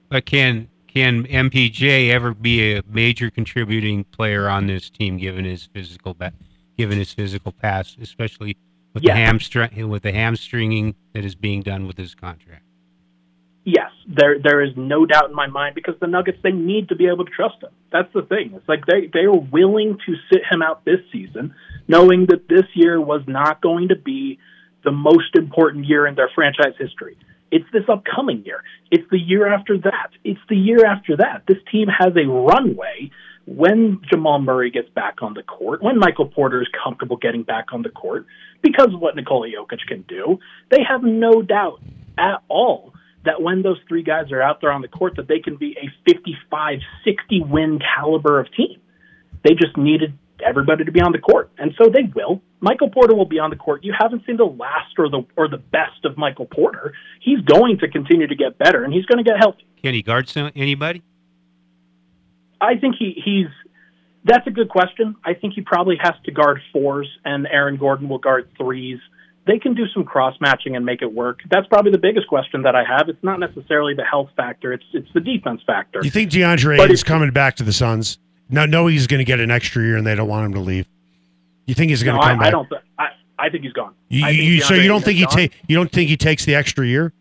But 0.08 0.26
can 0.26 0.68
can 0.92 1.24
MPJ 1.26 2.10
ever 2.10 2.34
be 2.34 2.74
a 2.74 2.82
major 2.88 3.30
contributing 3.30 4.04
player 4.04 4.48
on 4.48 4.66
this 4.66 4.90
team 4.90 5.16
given 5.16 5.44
his 5.44 5.66
physical 5.72 6.14
ba- 6.14 6.32
given 6.76 6.98
his 6.98 7.12
physical 7.12 7.52
past, 7.52 7.98
especially 8.00 8.56
with 8.94 9.02
Yes. 9.04 9.14
the 9.14 9.20
hamstring 9.20 9.88
with 9.88 10.02
the 10.02 10.12
hamstringing 10.12 10.94
that 11.12 11.24
is 11.24 11.34
being 11.34 11.62
done 11.62 11.86
with 11.86 11.96
his 11.96 12.14
contract? 12.14 12.64
Yes, 13.64 13.90
there 14.08 14.38
there 14.42 14.62
is 14.62 14.70
no 14.76 15.04
doubt 15.06 15.28
in 15.28 15.34
my 15.36 15.46
mind 15.46 15.74
because 15.74 15.94
the 16.00 16.06
Nuggets 16.06 16.38
they 16.42 16.50
need 16.52 16.88
to 16.88 16.96
be 16.96 17.06
able 17.06 17.24
to 17.26 17.30
trust 17.30 17.62
him. 17.62 17.70
That's 17.92 18.12
the 18.14 18.22
thing. 18.22 18.52
It's 18.54 18.68
like 18.68 18.86
they 18.86 19.06
they 19.12 19.24
are 19.26 19.36
willing 19.36 19.98
to 20.06 20.14
sit 20.32 20.42
him 20.50 20.62
out 20.62 20.84
this 20.84 21.00
season, 21.12 21.54
knowing 21.86 22.26
that 22.26 22.48
this 22.48 22.64
year 22.74 23.00
was 23.00 23.22
not 23.26 23.60
going 23.60 23.88
to 23.88 23.96
be 23.96 24.38
the 24.82 24.90
most 24.90 25.36
important 25.36 25.84
year 25.84 26.06
in 26.06 26.14
their 26.14 26.30
franchise 26.34 26.72
history. 26.78 27.16
It's 27.50 27.66
this 27.72 27.84
upcoming 27.88 28.44
year. 28.44 28.62
It's 28.90 29.08
the 29.10 29.18
year 29.18 29.52
after 29.52 29.78
that. 29.78 30.10
It's 30.24 30.40
the 30.48 30.56
year 30.56 30.84
after 30.86 31.16
that. 31.16 31.44
This 31.48 31.58
team 31.70 31.88
has 31.88 32.12
a 32.16 32.28
runway 32.28 33.10
when 33.46 34.00
Jamal 34.08 34.38
Murray 34.38 34.70
gets 34.70 34.88
back 34.90 35.22
on 35.22 35.34
the 35.34 35.42
court, 35.42 35.82
when 35.82 35.98
Michael 35.98 36.26
Porter 36.26 36.62
is 36.62 36.68
comfortable 36.84 37.16
getting 37.16 37.42
back 37.42 37.72
on 37.72 37.82
the 37.82 37.88
court, 37.88 38.26
because 38.62 38.94
of 38.94 39.00
what 39.00 39.16
Nikola 39.16 39.48
Jokic 39.48 39.80
can 39.88 40.02
do, 40.02 40.38
they 40.70 40.82
have 40.88 41.02
no 41.02 41.42
doubt 41.42 41.80
at 42.16 42.42
all 42.48 42.92
that 43.24 43.42
when 43.42 43.62
those 43.62 43.78
three 43.88 44.02
guys 44.02 44.30
are 44.30 44.40
out 44.40 44.60
there 44.60 44.72
on 44.72 44.82
the 44.82 44.88
court, 44.88 45.16
that 45.16 45.28
they 45.28 45.40
can 45.40 45.56
be 45.56 45.76
a 45.76 45.90
55, 46.10 46.78
60 47.04 47.42
win 47.42 47.78
caliber 47.78 48.40
of 48.40 48.46
team. 48.54 48.80
They 49.44 49.54
just 49.54 49.76
needed 49.76 50.16
everybody 50.44 50.84
to 50.84 50.92
be 50.92 51.00
on 51.00 51.12
the 51.12 51.18
court, 51.18 51.50
and 51.58 51.74
so 51.76 51.90
they 51.90 52.04
will. 52.14 52.40
Michael 52.60 52.90
Porter 52.90 53.14
will 53.14 53.26
be 53.26 53.38
on 53.38 53.50
the 53.50 53.56
court. 53.56 53.84
You 53.84 53.94
haven't 53.98 54.24
seen 54.26 54.36
the 54.36 54.44
last 54.44 54.98
or 54.98 55.08
the 55.08 55.22
or 55.36 55.48
the 55.48 55.56
best 55.56 56.04
of 56.04 56.18
Michael 56.18 56.46
Porter. 56.46 56.92
He's 57.20 57.40
going 57.40 57.78
to 57.78 57.88
continue 57.88 58.26
to 58.26 58.34
get 58.34 58.58
better, 58.58 58.84
and 58.84 58.92
he's 58.92 59.06
going 59.06 59.22
to 59.22 59.28
get 59.28 59.38
healthy. 59.38 59.66
Can 59.82 59.94
he 59.94 60.02
guard 60.02 60.28
some, 60.28 60.50
anybody? 60.54 61.02
I 62.60 62.76
think 62.76 62.96
he 62.98 63.20
he's. 63.24 63.46
That's 64.24 64.46
a 64.46 64.50
good 64.50 64.68
question. 64.68 65.16
I 65.24 65.32
think 65.32 65.54
he 65.54 65.62
probably 65.62 65.96
has 66.02 66.12
to 66.24 66.30
guard 66.30 66.60
fours, 66.72 67.08
and 67.24 67.46
Aaron 67.46 67.76
Gordon 67.78 68.08
will 68.10 68.18
guard 68.18 68.50
threes. 68.58 68.98
They 69.46 69.58
can 69.58 69.74
do 69.74 69.86
some 69.94 70.04
cross 70.04 70.34
matching 70.38 70.76
and 70.76 70.84
make 70.84 71.00
it 71.00 71.10
work. 71.10 71.38
That's 71.50 71.66
probably 71.68 71.90
the 71.90 71.98
biggest 71.98 72.28
question 72.28 72.62
that 72.62 72.76
I 72.76 72.84
have. 72.84 73.08
It's 73.08 73.24
not 73.24 73.40
necessarily 73.40 73.94
the 73.94 74.04
health 74.04 74.28
factor; 74.36 74.74
it's 74.74 74.84
it's 74.92 75.08
the 75.14 75.20
defense 75.20 75.62
factor. 75.66 76.00
You 76.02 76.10
think 76.10 76.30
DeAndre 76.30 76.76
But 76.76 76.90
is 76.90 77.02
coming 77.02 77.30
back 77.30 77.56
to 77.56 77.64
the 77.64 77.72
Suns? 77.72 78.18
No, 78.50 78.66
no, 78.66 78.88
he's 78.88 79.06
going 79.06 79.18
to 79.18 79.24
get 79.24 79.40
an 79.40 79.50
extra 79.50 79.82
year, 79.82 79.96
and 79.96 80.06
they 80.06 80.14
don't 80.14 80.28
want 80.28 80.44
him 80.44 80.54
to 80.54 80.60
leave. 80.60 80.86
You 81.70 81.74
think 81.74 81.90
he's 81.90 82.02
going 82.02 82.16
no, 82.16 82.22
to 82.22 82.26
I, 82.26 82.30
come 82.30 82.38
back? 82.40 82.48
I 82.48 82.50
don't. 82.50 82.68
Th- 82.68 82.82
I 82.98 83.06
I 83.38 83.48
think 83.48 83.62
he's 83.62 83.72
gone. 83.72 83.94
You, 84.08 84.26
you, 84.26 84.60
so 84.60 84.74
you 84.74 84.88
don't 84.88 85.04
think 85.04 85.18
he 85.18 85.26
take 85.26 85.52
you 85.68 85.76
don't 85.76 85.90
think 85.90 86.08
he 86.10 86.16
takes 86.16 86.44
the 86.44 86.56
extra 86.56 86.84
year? 86.84 87.12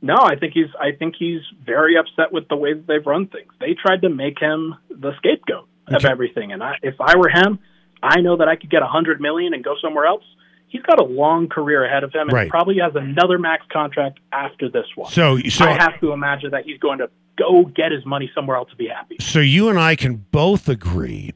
No, 0.00 0.16
I 0.16 0.34
think 0.34 0.52
he's. 0.52 0.66
I 0.80 0.90
think 0.98 1.14
he's 1.16 1.42
very 1.64 1.96
upset 1.96 2.32
with 2.32 2.48
the 2.48 2.56
way 2.56 2.74
that 2.74 2.86
they've 2.88 3.06
run 3.06 3.28
things. 3.28 3.52
They 3.60 3.74
tried 3.74 4.02
to 4.02 4.08
make 4.08 4.40
him 4.40 4.74
the 4.90 5.12
scapegoat 5.18 5.68
of 5.86 6.04
everything, 6.04 6.50
and 6.50 6.60
I, 6.60 6.74
if 6.82 7.00
I 7.00 7.16
were 7.16 7.28
him, 7.28 7.60
I 8.02 8.20
know 8.20 8.36
that 8.38 8.48
I 8.48 8.56
could 8.56 8.68
get 8.70 8.82
a 8.82 8.86
hundred 8.86 9.20
million 9.20 9.54
and 9.54 9.62
go 9.62 9.76
somewhere 9.80 10.06
else. 10.06 10.24
He's 10.66 10.82
got 10.82 10.98
a 10.98 11.04
long 11.04 11.48
career 11.48 11.84
ahead 11.84 12.02
of 12.02 12.12
him, 12.12 12.22
and 12.22 12.32
Right. 12.32 12.50
probably 12.50 12.78
has 12.78 12.96
another 12.96 13.38
max 13.38 13.64
contract 13.72 14.18
after 14.32 14.68
this 14.68 14.86
one. 14.96 15.12
So 15.12 15.38
so 15.38 15.66
I 15.66 15.74
have 15.74 16.00
to 16.00 16.12
imagine 16.12 16.50
that 16.50 16.64
he's 16.64 16.78
going 16.78 16.98
to 16.98 17.08
go 17.38 17.64
get 17.64 17.92
his 17.92 18.04
money 18.04 18.28
somewhere 18.34 18.56
else 18.56 18.70
to 18.70 18.76
be 18.76 18.88
happy. 18.88 19.16
so 19.20 19.38
you 19.38 19.68
and 19.68 19.78
I 19.78 19.94
can 19.96 20.16
both 20.32 20.68
agree 20.68 21.32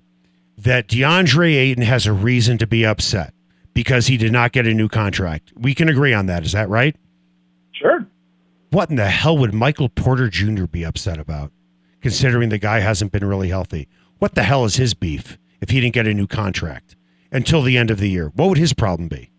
that 0.66 0.88
DeAndre 0.88 1.54
Ayton 1.54 1.84
has 1.84 2.06
a 2.06 2.12
reason 2.12 2.58
to 2.58 2.66
be 2.66 2.84
upset 2.84 3.32
because 3.72 4.08
he 4.08 4.16
did 4.16 4.32
not 4.32 4.50
get 4.50 4.66
a 4.66 4.74
new 4.74 4.88
contract. 4.88 5.52
We 5.56 5.74
can 5.74 5.88
agree 5.88 6.12
on 6.12 6.26
that. 6.26 6.44
Is 6.44 6.52
that 6.52 6.68
right? 6.68 6.96
Sure. 7.72 8.04
What 8.70 8.90
in 8.90 8.96
the 8.96 9.08
hell 9.08 9.38
would 9.38 9.54
Michael 9.54 9.88
Porter 9.88 10.28
Jr. 10.28 10.64
be 10.66 10.84
upset 10.84 11.18
about, 11.20 11.52
considering 12.00 12.48
the 12.48 12.58
guy 12.58 12.80
hasn't 12.80 13.12
been 13.12 13.24
really 13.24 13.48
healthy? 13.48 13.86
What 14.18 14.34
the 14.34 14.42
hell 14.42 14.64
is 14.64 14.74
his 14.76 14.92
beef 14.92 15.38
if 15.60 15.70
he 15.70 15.80
didn't 15.80 15.94
get 15.94 16.06
a 16.08 16.14
new 16.14 16.26
contract 16.26 16.96
until 17.30 17.62
the 17.62 17.78
end 17.78 17.92
of 17.92 17.98
the 18.00 18.10
year? 18.10 18.32
What 18.34 18.48
would 18.48 18.58
his 18.58 18.72
problem 18.72 19.08
be? 19.08 19.30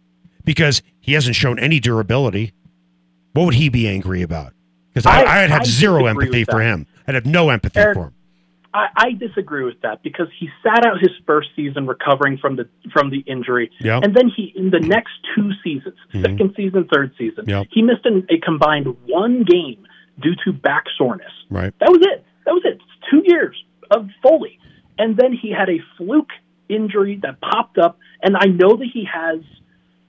Because 0.45 0.81
he 1.01 1.11
hasn't 1.11 1.35
shown 1.35 1.59
any 1.59 1.81
durability. 1.81 2.53
What 3.33 3.43
would 3.45 3.55
he 3.55 3.67
be 3.67 3.85
angry 3.87 4.21
about? 4.21 4.53
Because 4.93 5.05
I, 5.05 5.23
I- 5.23 5.43
I'd 5.43 5.49
have 5.49 5.61
I 5.61 5.65
zero 5.65 6.05
empathy 6.05 6.45
for 6.45 6.61
him. 6.61 6.87
I'd 7.05 7.15
have 7.15 7.25
no 7.25 7.49
empathy 7.49 7.79
Eric, 7.79 7.95
for 7.95 8.03
him. 8.05 8.13
I, 8.77 8.87
I 8.95 9.11
disagree 9.13 9.63
with 9.63 9.81
that 9.81 10.03
because 10.03 10.27
he 10.39 10.49
sat 10.61 10.85
out 10.85 10.99
his 10.99 11.11
first 11.25 11.49
season 11.55 11.87
recovering 11.87 12.37
from 12.37 12.55
the 12.55 12.69
from 12.93 13.09
the 13.09 13.19
injury, 13.25 13.71
Yep. 13.79 14.03
and 14.03 14.15
then 14.15 14.29
he 14.33 14.53
in 14.55 14.69
the 14.69 14.79
next 14.79 15.13
two 15.35 15.49
seasons, 15.63 15.95
mm-hmm. 16.13 16.21
second 16.21 16.53
season, 16.55 16.87
third 16.93 17.13
season, 17.17 17.45
Yep. 17.47 17.67
he 17.71 17.81
missed 17.81 18.05
an, 18.05 18.27
a 18.29 18.37
combined 18.37 18.95
one 19.07 19.43
game 19.43 19.85
due 20.21 20.35
to 20.45 20.53
back 20.53 20.85
soreness. 20.97 21.31
Right. 21.49 21.73
That 21.79 21.89
was 21.89 22.01
it. 22.01 22.23
That 22.45 22.53
was 22.53 22.63
it. 22.65 22.79
Two 23.09 23.23
years 23.25 23.55
of 23.89 24.07
Foley, 24.21 24.59
and 24.97 25.17
then 25.17 25.33
he 25.33 25.51
had 25.51 25.69
a 25.69 25.79
fluke 25.97 26.31
injury 26.69 27.19
that 27.23 27.41
popped 27.41 27.77
up, 27.77 27.97
and 28.21 28.35
I 28.37 28.45
know 28.45 28.77
that 28.77 28.87
he 28.93 29.07
has 29.11 29.39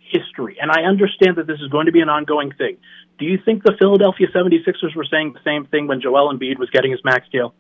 history, 0.01 0.59
and 0.61 0.71
I 0.71 0.83
understand 0.83 1.37
that 1.37 1.47
this 1.47 1.61
is 1.61 1.69
going 1.69 1.87
to 1.87 1.93
be 1.93 2.01
an 2.01 2.09
ongoing 2.09 2.53
thing. 2.53 2.77
Do 3.19 3.25
you 3.25 3.39
think 3.45 3.63
the 3.65 3.75
Philadelphia 3.79 4.29
76ers 4.35 4.95
were 4.95 5.07
saying 5.11 5.33
the 5.33 5.41
same 5.45 5.67
thing 5.67 5.87
when 5.87 6.01
Joel 6.01 6.33
Embiid 6.33 6.59
was 6.59 6.71
getting 6.71 6.91
his 6.93 7.01
max 7.05 7.27
deal? 7.31 7.55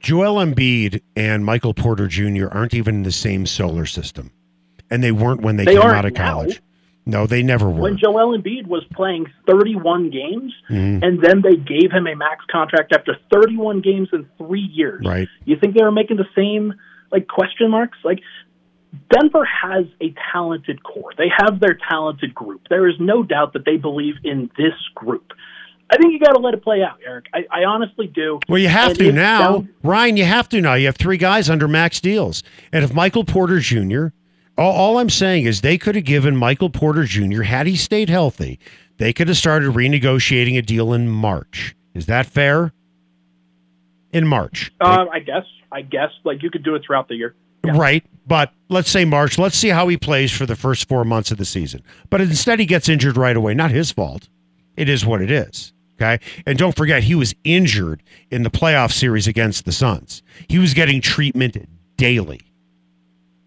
Joel 0.00 0.36
Embiid 0.44 1.00
and 1.16 1.44
Michael 1.44 1.74
Porter 1.74 2.06
Jr. 2.06 2.46
aren't 2.50 2.74
even 2.74 2.96
in 2.96 3.02
the 3.02 3.12
same 3.12 3.46
solar 3.46 3.84
system, 3.86 4.30
and 4.90 5.02
they 5.02 5.12
weren't 5.12 5.40
when 5.40 5.56
they, 5.56 5.64
They 5.64 5.74
came 5.74 5.82
out 5.82 6.04
of 6.04 6.12
now. 6.14 6.32
college. 6.32 6.60
No, 7.04 7.26
they 7.26 7.42
never 7.42 7.70
were. 7.70 7.80
when 7.80 7.96
Joel 7.96 8.36
Embiid 8.38 8.66
was 8.66 8.84
playing 8.92 9.26
31 9.46 10.10
games, 10.10 10.52
Mhm. 10.68 11.02
and 11.02 11.20
then 11.22 11.40
they 11.40 11.56
gave 11.56 11.90
him 11.90 12.06
a 12.06 12.14
max 12.14 12.44
contract 12.50 12.92
after 12.92 13.16
31 13.32 13.80
games 13.80 14.08
in 14.12 14.26
three 14.36 14.60
years. 14.60 15.02
Right. 15.06 15.26
You 15.46 15.56
think 15.56 15.74
they 15.74 15.82
were 15.82 15.90
making 15.90 16.18
the 16.18 16.28
same 16.36 16.74
like 17.10 17.26
question 17.26 17.70
marks? 17.70 17.96
Like 18.04 18.20
Denver 19.10 19.44
has 19.46 19.86
a 20.02 20.14
talented 20.32 20.82
core. 20.82 21.12
They 21.16 21.28
have 21.34 21.60
their 21.60 21.78
talented 21.88 22.34
group. 22.34 22.68
There 22.68 22.86
is 22.86 22.96
no 23.00 23.22
doubt 23.22 23.54
that 23.54 23.64
they 23.64 23.78
believe 23.78 24.16
in 24.22 24.50
this 24.58 24.74
group. 24.94 25.32
I 25.90 25.96
think 25.96 26.12
you 26.12 26.18
got 26.18 26.32
to 26.32 26.38
let 26.38 26.52
it 26.54 26.62
play 26.62 26.82
out, 26.82 26.98
Eric. 27.06 27.26
I, 27.32 27.44
I 27.50 27.64
honestly 27.64 28.06
do. 28.06 28.40
Well, 28.48 28.58
you 28.58 28.68
have 28.68 28.90
And 28.90 28.98
to 28.98 29.12
now, 29.12 29.40
down- 29.40 29.68
Ryan. 29.82 30.16
You 30.18 30.24
have 30.24 30.48
to 30.50 30.60
now. 30.60 30.74
You 30.74 30.86
have 30.86 30.96
three 30.96 31.16
guys 31.16 31.48
under 31.48 31.66
max 31.66 32.00
deals, 32.00 32.42
and 32.72 32.84
if 32.84 32.92
Michael 32.92 33.24
Porter 33.24 33.58
Jr. 33.60 34.08
All, 34.58 34.72
all 34.72 34.98
I'm 34.98 35.08
saying 35.10 35.44
is 35.46 35.60
they 35.60 35.78
could 35.78 35.94
have 35.94 36.04
given 36.04 36.36
Michael 36.36 36.68
Porter 36.70 37.04
Jr. 37.04 37.42
had 37.42 37.66
he 37.66 37.76
stayed 37.76 38.08
healthy, 38.10 38.58
they 38.98 39.12
could 39.12 39.28
have 39.28 39.36
started 39.36 39.70
renegotiating 39.72 40.58
a 40.58 40.62
deal 40.62 40.92
in 40.92 41.08
March. 41.08 41.74
Is 41.94 42.06
that 42.06 42.26
fair? 42.26 42.72
In 44.12 44.26
March, 44.26 44.72
uh, 44.80 45.04
I 45.12 45.18
guess. 45.20 45.44
I 45.70 45.82
guess 45.82 46.08
like 46.24 46.42
you 46.42 46.50
could 46.50 46.62
do 46.64 46.74
it 46.74 46.82
throughout 46.86 47.08
the 47.08 47.14
year. 47.14 47.34
right? 47.62 48.02
But 48.26 48.52
let's 48.70 48.90
say 48.90 49.04
March. 49.04 49.36
Let's 49.38 49.56
see 49.56 49.68
how 49.68 49.86
he 49.88 49.98
plays 49.98 50.32
for 50.32 50.46
the 50.46 50.56
first 50.56 50.88
four 50.88 51.04
months 51.04 51.30
of 51.30 51.36
the 51.36 51.44
season. 51.44 51.82
But 52.08 52.22
instead, 52.22 52.58
he 52.58 52.64
gets 52.64 52.88
injured 52.88 53.18
right 53.18 53.36
away. 53.36 53.52
Not 53.52 53.70
his 53.70 53.92
fault. 53.92 54.28
It 54.78 54.88
is 54.88 55.04
what 55.04 55.20
it 55.20 55.30
is. 55.30 55.74
Okay. 56.00 56.24
And 56.46 56.56
don't 56.56 56.76
forget, 56.76 57.04
he 57.04 57.14
was 57.14 57.34
injured 57.42 58.02
in 58.30 58.44
the 58.44 58.50
playoff 58.50 58.92
series 58.92 59.26
against 59.26 59.64
the 59.64 59.72
Suns. 59.72 60.22
He 60.48 60.58
was 60.58 60.72
getting 60.72 61.00
treatment 61.00 61.56
daily. 61.96 62.40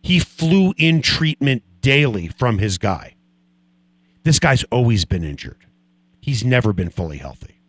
He 0.04 0.20
flew 0.20 0.74
in 0.78 1.02
treatment 1.02 1.64
daily 1.80 2.28
from 2.28 2.58
his 2.58 2.78
guy. 2.78 3.16
This 4.24 4.40
guy's 4.40 4.64
always 4.66 5.06
been 5.06 5.24
injured. 5.24 5.66
He's 6.20 6.44
never 6.44 6.74
been 6.74 6.90
fully 6.90 7.18
healthy. 7.18 7.62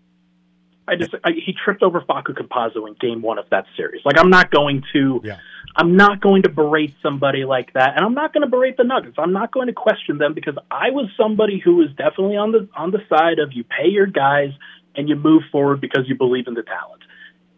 I 0.88 0.96
just 0.96 1.14
I, 1.24 1.30
he 1.30 1.54
tripped 1.64 1.82
over 1.82 2.00
Facu 2.00 2.36
Campazzo 2.36 2.88
in 2.88 2.94
game 3.00 3.22
one 3.22 3.38
of 3.38 3.48
that 3.50 3.66
series. 3.76 4.02
Like 4.04 4.18
I'm 4.18 4.30
not 4.30 4.50
going 4.50 4.82
to 4.92 5.20
Yeah. 5.22 5.38
I'm 5.74 5.96
not 5.96 6.20
going 6.20 6.42
to 6.42 6.50
berate 6.50 6.94
somebody 7.02 7.44
like 7.44 7.72
that, 7.72 7.96
and 7.96 8.04
I'm 8.04 8.14
not 8.14 8.32
going 8.34 8.42
to 8.42 8.50
berate 8.50 8.76
the 8.76 8.84
Nuggets. 8.84 9.16
I'm 9.18 9.32
not 9.32 9.52
going 9.52 9.68
to 9.68 9.72
question 9.72 10.18
them 10.18 10.34
because 10.34 10.54
I 10.70 10.90
was 10.90 11.08
somebody 11.16 11.58
who 11.58 11.76
was 11.76 11.88
definitely 11.96 12.36
on 12.36 12.52
the 12.52 12.68
on 12.76 12.90
the 12.90 13.00
side 13.08 13.38
of 13.38 13.52
you 13.52 13.64
pay 13.64 13.88
your 13.88 14.06
guys 14.06 14.50
and 14.94 15.08
you 15.08 15.16
move 15.16 15.42
forward 15.50 15.80
because 15.80 16.04
you 16.06 16.14
believe 16.14 16.46
in 16.46 16.54
the 16.54 16.62
talent. 16.62 17.02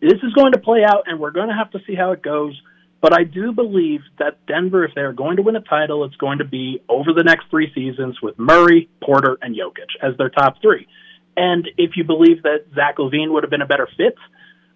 This 0.00 0.22
is 0.22 0.32
going 0.34 0.52
to 0.52 0.58
play 0.58 0.84
out, 0.84 1.04
and 1.06 1.18
we're 1.18 1.32
going 1.32 1.48
to 1.48 1.54
have 1.54 1.70
to 1.72 1.80
see 1.86 1.94
how 1.94 2.12
it 2.12 2.22
goes. 2.22 2.60
But 3.00 3.12
I 3.12 3.24
do 3.24 3.52
believe 3.52 4.00
that 4.18 4.46
Denver, 4.46 4.84
if 4.84 4.94
they're 4.94 5.12
going 5.12 5.36
to 5.36 5.42
win 5.42 5.56
a 5.56 5.60
title, 5.60 6.04
it's 6.04 6.16
going 6.16 6.38
to 6.38 6.44
be 6.44 6.82
over 6.88 7.12
the 7.12 7.22
next 7.22 7.50
three 7.50 7.70
seasons 7.74 8.18
with 8.22 8.38
Murray, 8.38 8.88
Porter, 9.02 9.36
and 9.42 9.54
Jokic 9.54 9.90
as 10.02 10.16
their 10.16 10.30
top 10.30 10.62
three. 10.62 10.86
And 11.36 11.68
if 11.76 11.96
you 11.96 12.04
believe 12.04 12.44
that 12.44 12.66
Zach 12.74 12.96
LaVine 12.96 13.30
would 13.32 13.42
have 13.42 13.50
been 13.50 13.60
a 13.60 13.66
better 13.66 13.88
fit, 13.96 14.14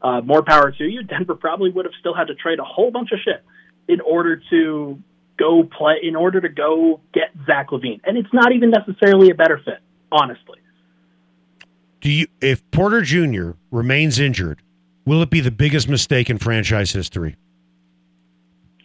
uh, 0.02 0.20
more 0.20 0.42
power 0.42 0.70
to 0.72 0.84
you. 0.84 1.02
Denver 1.04 1.34
probably 1.34 1.70
would 1.70 1.84
have 1.84 1.94
still 2.00 2.14
had 2.14 2.28
to 2.28 2.34
trade 2.34 2.58
a 2.58 2.64
whole 2.64 2.90
bunch 2.90 3.12
of 3.12 3.18
shit 3.24 3.44
in 3.88 4.00
order 4.00 4.40
to 4.50 5.02
go 5.38 5.62
play, 5.62 5.96
in 6.02 6.16
order 6.16 6.40
to 6.40 6.48
go 6.48 7.00
get 7.14 7.30
Zach 7.46 7.68
LaVine. 7.70 8.00
And 8.04 8.18
it's 8.18 8.32
not 8.32 8.52
even 8.52 8.70
necessarily 8.70 9.30
a 9.30 9.34
better 9.34 9.60
fit, 9.64 9.78
honestly. 10.10 10.58
Do 12.00 12.10
you 12.10 12.26
if 12.40 12.68
Porter 12.70 13.02
Jr. 13.02 13.52
remains 13.70 14.20
injured, 14.20 14.62
will 15.04 15.22
it 15.22 15.30
be 15.30 15.40
the 15.40 15.50
biggest 15.50 15.88
mistake 15.88 16.30
in 16.30 16.38
franchise 16.38 16.92
history? 16.92 17.36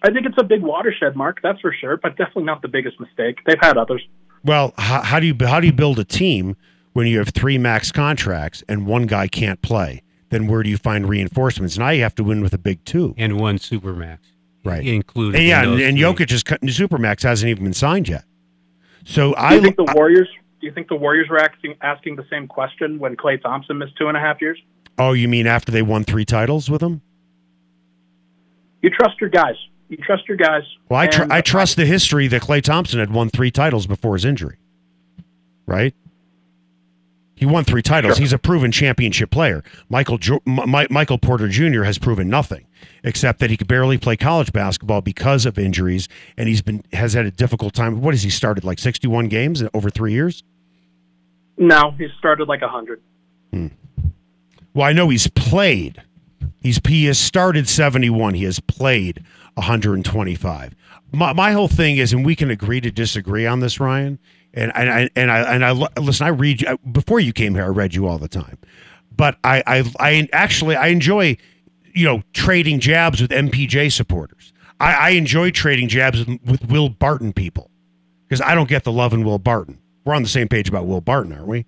I 0.02 0.12
think 0.12 0.26
it's 0.26 0.38
a 0.38 0.44
big 0.44 0.62
watershed 0.62 1.16
mark, 1.16 1.40
that's 1.42 1.62
for 1.62 1.74
sure, 1.80 1.96
but 1.98 2.18
definitely 2.18 2.44
not 2.44 2.62
the 2.62 2.68
biggest 2.68 3.00
mistake. 3.00 3.40
They've 3.46 3.60
had 3.62 3.78
others. 3.78 4.06
Well, 4.44 4.74
how, 4.78 5.02
how 5.02 5.20
do 5.20 5.28
you 5.28 5.36
how 5.40 5.60
do 5.60 5.68
you 5.68 5.74
build 5.74 6.00
a 6.00 6.04
team 6.04 6.58
when 6.94 7.08
you 7.08 7.20
have 7.20 7.30
three 7.30 7.58
max 7.58 7.92
contracts 7.92 8.64
and 8.68 8.86
one 8.86 9.06
guy 9.06 9.28
can't 9.28 9.62
play? 9.62 10.02
Then 10.34 10.48
where 10.48 10.64
do 10.64 10.70
you 10.72 10.78
find 10.78 11.08
reinforcements? 11.08 11.78
Now 11.78 11.90
you 11.92 12.02
have 12.02 12.16
to 12.16 12.24
win 12.24 12.42
with 12.42 12.54
a 12.54 12.58
big 12.58 12.84
two, 12.86 13.14
and 13.20 13.40
one 13.40 13.60
supermax, 13.60 14.18
right? 14.66 14.84
included. 14.84 15.38
And 15.38 15.48
yeah, 15.48 15.62
in 15.62 15.70
and, 15.70 15.80
those 15.80 15.88
and. 15.90 15.98
Jokic 16.00 16.32
is 16.32 16.42
cut- 16.42 16.62
supermax 16.62 17.22
hasn't 17.22 17.50
even 17.52 17.66
been 17.66 17.74
signed 17.74 18.10
yet. 18.10 18.24
So 19.06 19.30
Do 19.30 19.36
I 19.36 19.54
you 19.54 19.62
think 19.62 19.76
the 19.78 19.86
I- 19.88 19.94
Warriors? 19.94 20.28
Do 20.60 20.66
you 20.68 20.74
think 20.74 20.88
the 20.88 20.96
Warriors 20.96 21.30
were 21.30 21.38
asking 21.40 21.76
asking 21.82 22.16
the 22.16 22.26
same 22.32 22.48
question 22.48 22.98
when 22.98 23.16
Klay 23.16 23.40
Thompson 23.40 23.78
missed 23.78 23.96
two 23.96 24.08
and 24.08 24.18
a 24.18 24.20
half 24.20 24.42
years? 24.42 24.60
oh, 24.98 25.14
you 25.14 25.28
mean 25.28 25.46
after 25.46 25.72
they 25.72 25.82
won 25.84 26.04
three 26.04 26.26
titles 26.26 26.68
with 26.70 26.82
him? 26.82 27.02
You 28.82 28.90
trust 28.90 29.22
your 29.22 29.30
guys. 29.30 29.56
You 29.90 29.98
trust 29.98 30.28
your 30.28 30.38
guys. 30.38 30.64
Well, 30.90 31.00
I 31.00 31.08
tr- 31.08 31.22
And 31.24 31.34
I 31.34 31.42
trust 31.42 31.78
the 31.78 31.86
history 31.86 32.28
that 32.28 32.42
Klay 32.42 32.62
Thompson 32.62 33.00
had 33.00 33.12
won 33.12 33.30
three 33.30 33.52
titles 33.52 33.86
before 33.88 34.14
his 34.16 34.26
injury, 34.26 34.58
right? 35.68 35.94
He 37.44 37.46
won 37.46 37.66
three 37.66 37.82
titles. 37.82 38.16
Sure. 38.16 38.22
He's 38.22 38.32
a 38.32 38.38
proven 38.38 38.72
championship 38.72 39.30
player. 39.30 39.66
Michael 39.90 40.18
jo- 40.18 40.40
M- 40.48 40.88
Michael 40.90 41.18
Porter 41.18 41.50
Jr. 41.50 41.84
has 41.84 41.98
proven 41.98 42.30
nothing. 42.30 42.66
except 43.04 43.40
that 43.40 43.50
he 43.50 43.58
could 43.58 43.68
barely 43.68 43.98
play 43.98 44.16
college 44.16 44.54
basketball 44.54 45.02
because 45.02 45.46
of 45.46 45.60
injuries, 45.60 46.08
and 46.38 46.48
he's 46.48 46.62
been 46.62 46.82
has 46.94 47.12
had 47.14 47.26
a 47.26 47.32
difficult 47.32 47.74
time. 47.74 48.00
What 48.00 48.14
has 48.14 48.24
he 48.24 48.30
started 48.30 48.64
like 48.64 48.80
sixty 48.80 49.10
one 49.10 49.28
games 49.28 49.62
in 49.62 49.70
over 49.74 49.90
three 49.90 50.14
years? 50.14 50.42
No, 51.58 51.92
he 51.98 52.08
started 52.18 52.48
like 52.48 52.62
a 52.62 52.70
hundred. 52.70 53.02
Hmm. 53.52 53.68
Well, 54.74 54.88
I 54.88 54.94
know 54.94 55.10
he's 55.10 55.28
played. 55.28 56.02
He's 56.62 56.80
he 56.88 57.06
has 57.06 57.20
started 57.20 57.68
seventy 57.68 58.10
one. 58.10 58.36
He 58.36 58.46
has 58.46 58.62
played 58.62 59.22
one 59.56 59.66
hundred 59.66 59.96
and 59.96 60.06
twenty 60.06 60.36
five. 60.36 60.74
My 61.12 61.34
my 61.34 61.52
whole 61.52 61.68
thing 61.68 61.98
is, 61.98 62.14
and 62.14 62.26
we 62.26 62.36
can 62.38 62.50
agree 62.50 62.80
to 62.80 62.90
disagree 62.90 63.46
on 63.46 63.60
this, 63.60 63.82
Ryan. 63.82 64.18
And 64.54 64.72
I 64.72 65.10
and 65.16 65.32
I 65.32 65.40
and 65.54 65.66
I 65.66 65.72
listen. 66.00 66.28
I 66.28 66.30
read 66.30 66.62
you 66.62 66.78
before 66.92 67.20
you 67.20 67.34
came 67.34 67.56
here. 67.56 67.64
I 67.64 67.70
read 67.70 67.96
you 67.96 68.08
all 68.08 68.20
the 68.20 68.28
time, 68.28 68.60
but 69.16 69.38
I 69.44 69.64
I 69.66 69.84
I 70.00 70.30
actually 70.32 70.76
I 70.76 70.88
enjoy 70.88 71.38
you 71.94 72.06
know 72.06 72.22
trading 72.34 72.80
jabs 72.80 73.20
with 73.20 73.32
MPJ 73.32 73.92
supporters. 73.92 74.54
I, 74.80 74.94
I 74.94 75.10
enjoy 75.12 75.50
trading 75.50 75.88
jabs 75.88 76.20
with, 76.20 76.40
with 76.46 76.66
Will 76.70 76.90
Barton 76.90 77.34
people 77.34 77.72
because 78.28 78.42
I 78.42 78.54
don't 78.54 78.70
get 78.70 78.84
the 78.84 78.92
love 78.92 79.14
in 79.14 79.24
Will 79.24 79.40
Barton. 79.40 79.80
We're 80.06 80.14
on 80.14 80.22
the 80.24 80.30
same 80.30 80.48
page 80.48 80.70
about 80.70 80.86
Will 80.86 81.02
Barton, 81.02 81.34
aren't 81.34 81.48
we? 81.48 81.66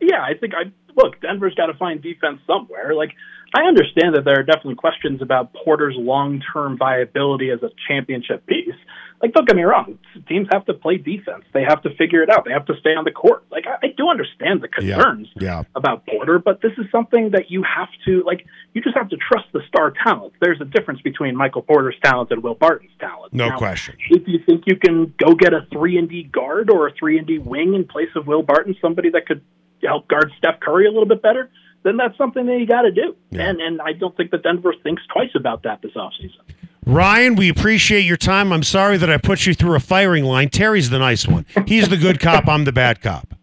Yeah, 0.00 0.20
I 0.22 0.34
think 0.34 0.52
I 0.54 0.70
look. 0.96 1.20
Denver's 1.20 1.54
got 1.54 1.66
to 1.66 1.74
find 1.74 2.02
defense 2.02 2.40
somewhere. 2.46 2.94
Like 2.94 3.12
I 3.54 3.62
understand 3.62 4.16
that 4.16 4.24
there 4.24 4.38
are 4.38 4.42
definitely 4.42 4.74
questions 4.74 5.22
about 5.22 5.54
Porter's 5.54 5.94
long-term 5.96 6.78
viability 6.78 7.50
as 7.50 7.62
a 7.62 7.70
championship 7.88 8.46
piece. 8.46 8.74
Like, 9.22 9.34
don't 9.34 9.46
get 9.46 9.54
me 9.54 9.62
wrong, 9.62 10.00
teams 10.28 10.48
have 10.50 10.66
to 10.66 10.74
play 10.74 10.96
defense. 10.96 11.44
They 11.54 11.62
have 11.62 11.80
to 11.82 11.94
figure 11.94 12.22
it 12.24 12.30
out. 12.30 12.44
They 12.44 12.50
have 12.50 12.66
to 12.66 12.74
stay 12.80 12.90
on 12.90 13.04
the 13.04 13.12
court. 13.12 13.44
Like, 13.52 13.66
I, 13.68 13.86
I 13.86 13.90
do 13.96 14.08
understand 14.08 14.62
the 14.62 14.68
concerns 14.68 15.28
yeah. 15.36 15.62
about 15.76 16.04
Porter, 16.06 16.40
but 16.40 16.60
this 16.60 16.72
is 16.76 16.86
something 16.90 17.30
that 17.30 17.48
you 17.48 17.62
have 17.62 17.88
to 18.06 18.24
like. 18.24 18.44
You 18.74 18.82
just 18.82 18.96
have 18.96 19.10
to 19.10 19.16
trust 19.16 19.46
the 19.52 19.60
star 19.68 19.92
talent. 20.04 20.32
There's 20.40 20.60
a 20.60 20.64
difference 20.64 21.02
between 21.02 21.36
Michael 21.36 21.62
Porter's 21.62 21.94
talent 22.02 22.32
and 22.32 22.42
Will 22.42 22.56
Barton's 22.56 22.90
talent. 22.98 23.32
No 23.32 23.50
Now, 23.50 23.58
question. 23.58 23.94
If 24.10 24.26
you 24.26 24.40
think 24.44 24.64
you 24.66 24.76
can 24.76 25.14
go 25.18 25.34
get 25.34 25.54
a 25.54 25.66
three 25.72 25.98
and 25.98 26.08
D 26.08 26.24
guard 26.24 26.68
or 26.68 26.88
a 26.88 26.92
three 26.92 27.16
and 27.16 27.26
D 27.26 27.38
wing 27.38 27.74
in 27.74 27.86
place 27.86 28.10
of 28.16 28.26
Will 28.26 28.42
Barton, 28.42 28.74
somebody 28.80 29.10
that 29.10 29.26
could 29.26 29.42
help 29.84 30.08
guard 30.08 30.32
Steph 30.38 30.58
Curry 30.58 30.86
a 30.86 30.90
little 30.90 31.06
bit 31.06 31.22
better, 31.22 31.50
then 31.84 31.96
that's 31.96 32.16
something 32.18 32.46
that 32.46 32.58
you 32.58 32.66
got 32.66 32.82
to 32.82 32.90
do. 32.90 33.16
Yeah. 33.30 33.48
And 33.48 33.60
and 33.60 33.80
I 33.80 33.92
don't 33.92 34.16
think 34.16 34.32
that 34.32 34.42
Denver 34.42 34.74
thinks 34.82 35.02
twice 35.12 35.30
about 35.36 35.62
that 35.62 35.80
this 35.82 35.92
offseason. 35.92 36.40
Ryan, 36.84 37.36
we 37.36 37.48
appreciate 37.48 38.00
your 38.04 38.16
time. 38.16 38.52
I'm 38.52 38.64
sorry 38.64 38.96
that 38.96 39.08
I 39.08 39.16
put 39.16 39.46
you 39.46 39.54
through 39.54 39.76
a 39.76 39.80
firing 39.80 40.24
line. 40.24 40.48
Terry's 40.48 40.90
the 40.90 40.98
nice 40.98 41.26
one. 41.28 41.46
He's 41.66 41.88
the 41.88 41.96
good 41.96 42.18
cop. 42.18 42.48
I'm 42.48 42.64
the 42.64 42.72
bad 42.72 43.00
cop. 43.00 43.34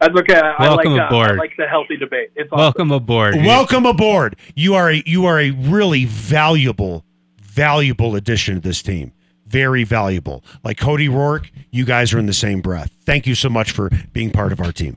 That's 0.00 0.14
okay. 0.14 0.38
I, 0.38 0.68
Welcome 0.68 0.92
I 0.92 0.96
like, 0.96 1.00
uh, 1.00 1.02
I 1.02 1.06
aboard. 1.06 1.38
like 1.38 1.52
the 1.56 1.66
healthy 1.66 1.96
debate. 1.96 2.30
It's 2.34 2.50
awesome. 2.52 2.58
Welcome 2.60 2.90
aboard. 2.92 3.36
Welcome 3.36 3.86
aboard. 3.86 4.36
You 4.54 4.74
are 4.74 4.90
a 4.90 5.02
you 5.06 5.26
are 5.26 5.38
a 5.40 5.50
really 5.50 6.04
valuable, 6.06 7.04
valuable 7.40 8.14
addition 8.16 8.54
to 8.56 8.60
this 8.60 8.82
team. 8.82 9.12
Very 9.46 9.84
valuable. 9.84 10.42
Like 10.64 10.76
Cody 10.78 11.08
Roark, 11.08 11.50
you 11.70 11.84
guys 11.84 12.12
are 12.12 12.18
in 12.18 12.26
the 12.26 12.32
same 12.34 12.60
breath. 12.60 12.90
Thank 13.04 13.26
you 13.26 13.34
so 13.34 13.48
much 13.48 13.70
for 13.70 13.90
being 14.12 14.30
part 14.30 14.52
of 14.52 14.60
our 14.60 14.72
team. 14.72 14.96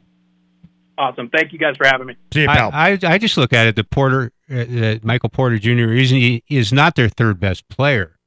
Awesome. 0.97 1.29
Thank 1.29 1.53
you 1.53 1.59
guys 1.59 1.77
for 1.77 1.85
having 1.87 2.07
me. 2.07 2.15
See 2.33 2.41
you, 2.41 2.47
pal. 2.47 2.71
I, 2.73 2.91
I 2.91 2.99
I 3.03 3.17
just 3.19 3.37
look 3.37 3.53
at 3.53 3.67
it. 3.67 3.75
The 3.77 3.83
Porter, 3.85 4.31
uh, 4.51 4.55
uh, 4.57 4.95
Michael 5.03 5.29
Porter 5.29 5.59
Jr. 5.59 5.91
is 5.93 6.11
is 6.49 6.73
not 6.73 6.95
their 6.95 7.09
third 7.09 7.39
best 7.39 7.67
player, 7.69 8.17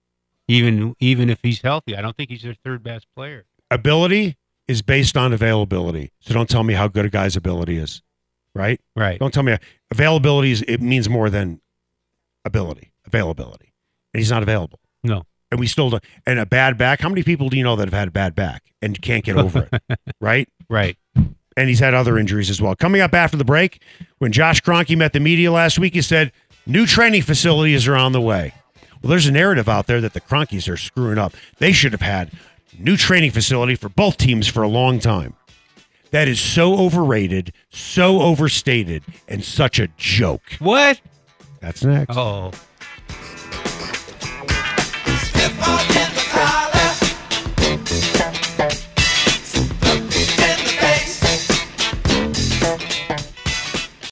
even 0.48 0.94
even 1.00 1.30
if 1.30 1.38
he's 1.42 1.60
healthy. 1.60 1.96
I 1.96 2.02
don't 2.02 2.16
think 2.16 2.30
he's 2.30 2.42
their 2.42 2.56
third 2.64 2.82
best 2.82 3.06
player. 3.14 3.44
ability 3.70 4.36
is 4.68 4.82
based 4.82 5.16
on 5.16 5.32
availability. 5.32 6.12
So 6.20 6.34
don't 6.34 6.48
tell 6.48 6.62
me 6.62 6.74
how 6.74 6.88
good 6.88 7.04
a 7.04 7.10
guy's 7.10 7.36
ability 7.36 7.76
is. 7.78 8.02
Right? 8.54 8.80
Right. 8.94 9.18
Don't 9.18 9.32
tell 9.32 9.42
me 9.42 9.56
availability 9.90 10.52
is 10.52 10.62
it 10.68 10.80
means 10.80 11.08
more 11.08 11.30
than 11.30 11.60
ability. 12.44 12.92
Availability. 13.06 13.72
And 14.12 14.20
he's 14.20 14.30
not 14.30 14.42
available. 14.42 14.78
No. 15.02 15.24
And 15.50 15.58
we 15.58 15.66
still 15.66 15.90
don't 15.90 16.04
and 16.26 16.38
a 16.38 16.46
bad 16.46 16.78
back. 16.78 17.00
How 17.00 17.08
many 17.08 17.22
people 17.22 17.48
do 17.48 17.56
you 17.56 17.64
know 17.64 17.76
that 17.76 17.86
have 17.86 17.98
had 17.98 18.08
a 18.08 18.12
bad 18.12 18.34
back 18.34 18.72
and 18.80 19.00
can't 19.00 19.24
get 19.24 19.36
over 19.36 19.68
it? 19.70 19.98
right? 20.20 20.48
Right. 20.68 20.96
And 21.56 21.68
he's 21.68 21.80
had 21.80 21.94
other 21.94 22.18
injuries 22.18 22.50
as 22.50 22.62
well. 22.62 22.74
Coming 22.74 23.00
up 23.00 23.14
after 23.14 23.36
the 23.36 23.44
break, 23.44 23.82
when 24.18 24.32
Josh 24.32 24.62
Kroenke 24.62 24.96
met 24.96 25.12
the 25.12 25.20
media 25.20 25.52
last 25.52 25.78
week, 25.78 25.94
he 25.94 26.02
said 26.02 26.32
new 26.66 26.86
training 26.86 27.22
facilities 27.22 27.86
are 27.86 27.96
on 27.96 28.12
the 28.12 28.20
way. 28.20 28.54
Well, 29.02 29.10
there's 29.10 29.26
a 29.26 29.32
narrative 29.32 29.68
out 29.68 29.86
there 29.86 30.00
that 30.00 30.12
the 30.14 30.20
Kroenkes 30.20 30.72
are 30.72 30.76
screwing 30.76 31.18
up. 31.18 31.34
They 31.58 31.72
should 31.72 31.92
have 31.92 32.00
had 32.00 32.30
new 32.78 32.96
training 32.96 33.32
facility 33.32 33.74
for 33.74 33.88
both 33.88 34.16
teams 34.16 34.48
for 34.48 34.62
a 34.62 34.68
long 34.68 34.98
time. 34.98 35.34
That 36.10 36.28
is 36.28 36.40
so 36.40 36.78
overrated, 36.78 37.52
so 37.70 38.20
overstated, 38.20 39.02
and 39.28 39.42
such 39.42 39.78
a 39.78 39.88
joke. 39.96 40.42
What? 40.58 41.00
That's 41.60 41.84
next. 41.84 42.16
Oh. 42.16 42.52